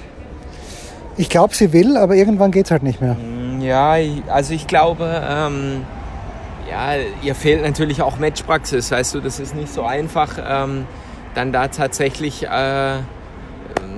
Ich 1.17 1.29
glaube, 1.29 1.55
sie 1.55 1.73
will, 1.73 1.97
aber 1.97 2.15
irgendwann 2.17 2.51
geht 2.51 2.67
es 2.67 2.71
halt 2.71 2.83
nicht 2.83 3.01
mehr. 3.01 3.15
Mm, 3.15 3.61
ja, 3.61 3.97
also 4.29 4.53
ich 4.53 4.67
glaube, 4.67 5.23
ähm, 5.29 5.85
ja, 6.69 6.95
ihr 7.23 7.35
fehlt 7.35 7.63
natürlich 7.63 8.03
auch 8.03 8.19
Matchpraxis, 8.19 8.91
weißt 8.91 9.15
du, 9.15 9.21
das 9.21 9.41
ist 9.41 9.55
nicht 9.55 9.73
so 9.73 9.85
einfach, 9.85 10.39
ähm, 10.45 10.87
dann 11.35 11.53
da 11.53 11.69
tatsächlich 11.69 12.47
äh, 12.47 12.97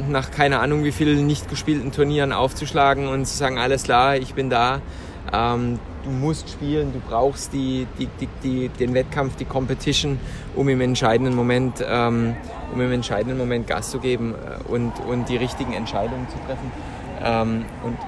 nach 0.08 0.30
keine 0.30 0.60
Ahnung 0.60 0.84
wie 0.84 0.92
vielen 0.92 1.26
nicht 1.26 1.48
gespielten 1.48 1.92
Turnieren 1.92 2.32
aufzuschlagen 2.32 3.08
und 3.08 3.26
zu 3.26 3.36
sagen, 3.36 3.58
alles 3.58 3.84
klar, 3.84 4.16
ich 4.16 4.34
bin 4.34 4.50
da. 4.50 4.80
Ähm, 5.32 5.78
du 6.04 6.10
musst 6.10 6.50
spielen, 6.50 6.92
du 6.92 7.00
brauchst 7.00 7.52
die, 7.52 7.86
die, 7.98 8.28
die, 8.42 8.68
den 8.68 8.94
Wettkampf, 8.94 9.36
die 9.36 9.44
Competition, 9.44 10.18
um 10.56 10.68
im 10.68 10.80
entscheidenden 10.80 11.34
Moment, 11.34 11.84
ähm, 11.86 12.34
um 12.72 12.80
im 12.80 12.92
entscheidenden 12.92 13.38
Moment 13.38 13.66
Gas 13.66 13.90
zu 13.90 13.98
geben 13.98 14.34
äh, 14.34 14.70
und, 14.70 14.92
und 15.08 15.28
die 15.28 15.36
richtigen 15.36 15.72
Entscheidungen 15.72 16.26
zu 16.28 16.36
treffen. 16.46 16.72
Ähm, 17.22 17.64
und 17.84 17.98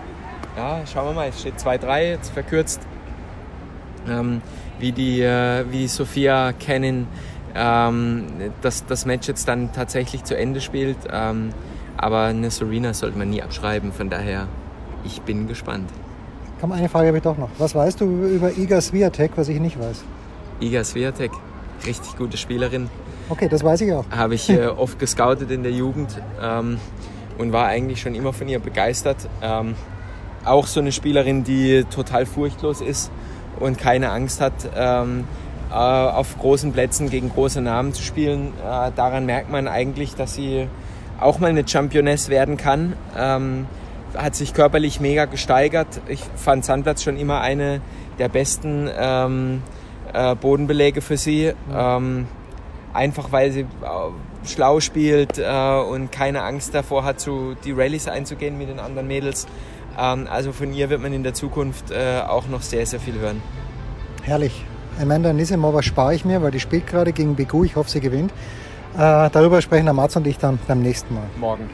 ja, 0.56 0.80
schauen 0.86 1.08
wir 1.08 1.12
mal, 1.12 1.28
es 1.28 1.40
steht 1.40 1.58
2-3, 1.58 2.02
jetzt 2.02 2.30
verkürzt, 2.30 2.80
ähm, 4.08 4.40
wie 4.78 4.92
die, 4.92 5.20
äh, 5.20 5.64
wie 5.70 5.86
Sophia 5.86 6.52
Cannon 6.52 7.06
ähm, 7.54 8.26
das, 8.62 8.86
das 8.86 9.06
Match 9.06 9.28
jetzt 9.28 9.48
dann 9.48 9.72
tatsächlich 9.72 10.24
zu 10.24 10.36
Ende 10.36 10.60
spielt. 10.60 10.96
Ähm, 11.10 11.50
aber 12.02 12.24
eine 12.24 12.50
Serena 12.50 12.92
sollte 12.92 13.16
man 13.16 13.30
nie 13.30 13.42
abschreiben, 13.42 13.92
von 13.92 14.10
daher, 14.10 14.48
ich 15.04 15.22
bin 15.22 15.46
gespannt. 15.46 15.88
Komm, 16.60 16.72
eine 16.72 16.88
Frage 16.88 17.06
habe 17.06 17.18
ich 17.18 17.22
doch 17.22 17.38
noch. 17.38 17.48
Was 17.58 17.76
weißt 17.76 18.00
du 18.00 18.26
über 18.26 18.56
Iga 18.56 18.80
Swiatek, 18.80 19.30
was 19.36 19.48
ich 19.48 19.60
nicht 19.60 19.78
weiß? 19.78 20.02
Iga 20.60 20.82
Swiatek, 20.82 21.30
richtig 21.86 22.16
gute 22.16 22.36
Spielerin. 22.36 22.90
Okay, 23.28 23.48
das 23.48 23.62
weiß 23.62 23.82
ich 23.82 23.92
auch. 23.92 24.04
Habe 24.10 24.34
ich 24.34 24.50
äh, 24.50 24.66
oft 24.76 24.98
gescoutet 24.98 25.52
in 25.52 25.62
der 25.62 25.70
Jugend 25.70 26.20
ähm, 26.42 26.78
und 27.38 27.52
war 27.52 27.66
eigentlich 27.66 28.00
schon 28.00 28.16
immer 28.16 28.32
von 28.32 28.48
ihr 28.48 28.58
begeistert. 28.58 29.28
Ähm, 29.40 29.76
auch 30.44 30.66
so 30.66 30.80
eine 30.80 30.90
Spielerin, 30.90 31.44
die 31.44 31.84
total 31.84 32.26
furchtlos 32.26 32.80
ist 32.80 33.12
und 33.60 33.78
keine 33.78 34.10
Angst 34.10 34.40
hat, 34.40 34.54
ähm, 34.74 35.22
äh, 35.70 35.74
auf 35.74 36.36
großen 36.36 36.72
Plätzen 36.72 37.10
gegen 37.10 37.30
große 37.30 37.60
Namen 37.60 37.94
zu 37.94 38.02
spielen. 38.02 38.48
Äh, 38.58 38.90
daran 38.96 39.24
merkt 39.24 39.52
man 39.52 39.68
eigentlich, 39.68 40.16
dass 40.16 40.34
sie 40.34 40.66
auch 41.22 41.38
mal 41.38 41.50
eine 41.50 41.66
Championess 41.66 42.28
werden 42.28 42.56
kann. 42.56 42.94
Ähm, 43.16 43.66
hat 44.16 44.34
sich 44.34 44.52
körperlich 44.54 45.00
mega 45.00 45.24
gesteigert. 45.24 46.00
Ich 46.08 46.20
fand 46.36 46.64
Sandplatz 46.64 47.02
schon 47.02 47.16
immer 47.16 47.40
eine 47.40 47.80
der 48.18 48.28
besten 48.28 48.88
ähm, 48.94 49.62
äh, 50.12 50.34
Bodenbeläge 50.34 51.00
für 51.00 51.16
sie. 51.16 51.52
Ähm, 51.74 52.26
einfach 52.92 53.32
weil 53.32 53.52
sie 53.52 53.60
äh, 53.60 53.66
schlau 54.44 54.80
spielt 54.80 55.38
äh, 55.38 55.80
und 55.80 56.12
keine 56.12 56.42
Angst 56.42 56.74
davor 56.74 57.04
hat, 57.04 57.20
zu 57.20 57.56
die 57.64 57.72
Rallyes 57.72 58.08
einzugehen 58.08 58.58
mit 58.58 58.68
den 58.68 58.78
anderen 58.78 59.06
Mädels. 59.06 59.46
Ähm, 59.98 60.26
also 60.30 60.52
von 60.52 60.72
ihr 60.72 60.90
wird 60.90 61.00
man 61.00 61.12
in 61.12 61.22
der 61.22 61.34
Zukunft 61.34 61.90
äh, 61.90 62.20
auch 62.26 62.48
noch 62.48 62.62
sehr, 62.62 62.84
sehr 62.86 63.00
viel 63.00 63.18
hören. 63.18 63.42
Herrlich. 64.22 64.64
Amanda 65.00 65.32
Nisimova 65.32 65.82
spare 65.82 66.14
ich 66.14 66.24
mir, 66.24 66.42
weil 66.42 66.50
die 66.50 66.60
spielt 66.60 66.86
gerade 66.86 67.12
gegen 67.12 67.34
Begu. 67.34 67.64
Ich 67.64 67.76
hoffe, 67.76 67.90
sie 67.90 68.00
gewinnt. 68.00 68.32
Äh, 68.94 69.30
darüber 69.30 69.62
sprechen 69.62 69.86
der 69.86 69.94
Mats 69.94 70.16
und 70.16 70.26
ich 70.26 70.38
dann 70.38 70.58
beim 70.68 70.82
nächsten 70.82 71.14
Mal. 71.14 71.24
Morgen. 71.38 71.70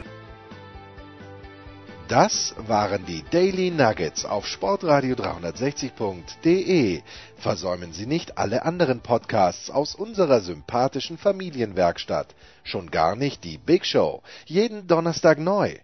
Das 2.09 2.55
waren 2.67 3.05
die 3.05 3.23
Daily 3.31 3.71
Nuggets 3.71 4.25
auf 4.25 4.47
Sportradio 4.47 5.15
360.de. 5.15 7.03
Versäumen 7.37 7.93
Sie 7.93 8.07
nicht 8.07 8.39
alle 8.39 8.65
anderen 8.65 9.01
Podcasts 9.01 9.69
aus 9.69 9.95
unserer 9.95 10.41
sympathischen 10.41 11.19
Familienwerkstatt. 11.19 12.35
Schon 12.65 12.91
gar 12.91 13.15
nicht 13.15 13.45
die 13.45 13.59
Big 13.59 13.85
Show. 13.85 14.23
Jeden 14.47 14.87
Donnerstag 14.87 15.39
neu. 15.39 15.75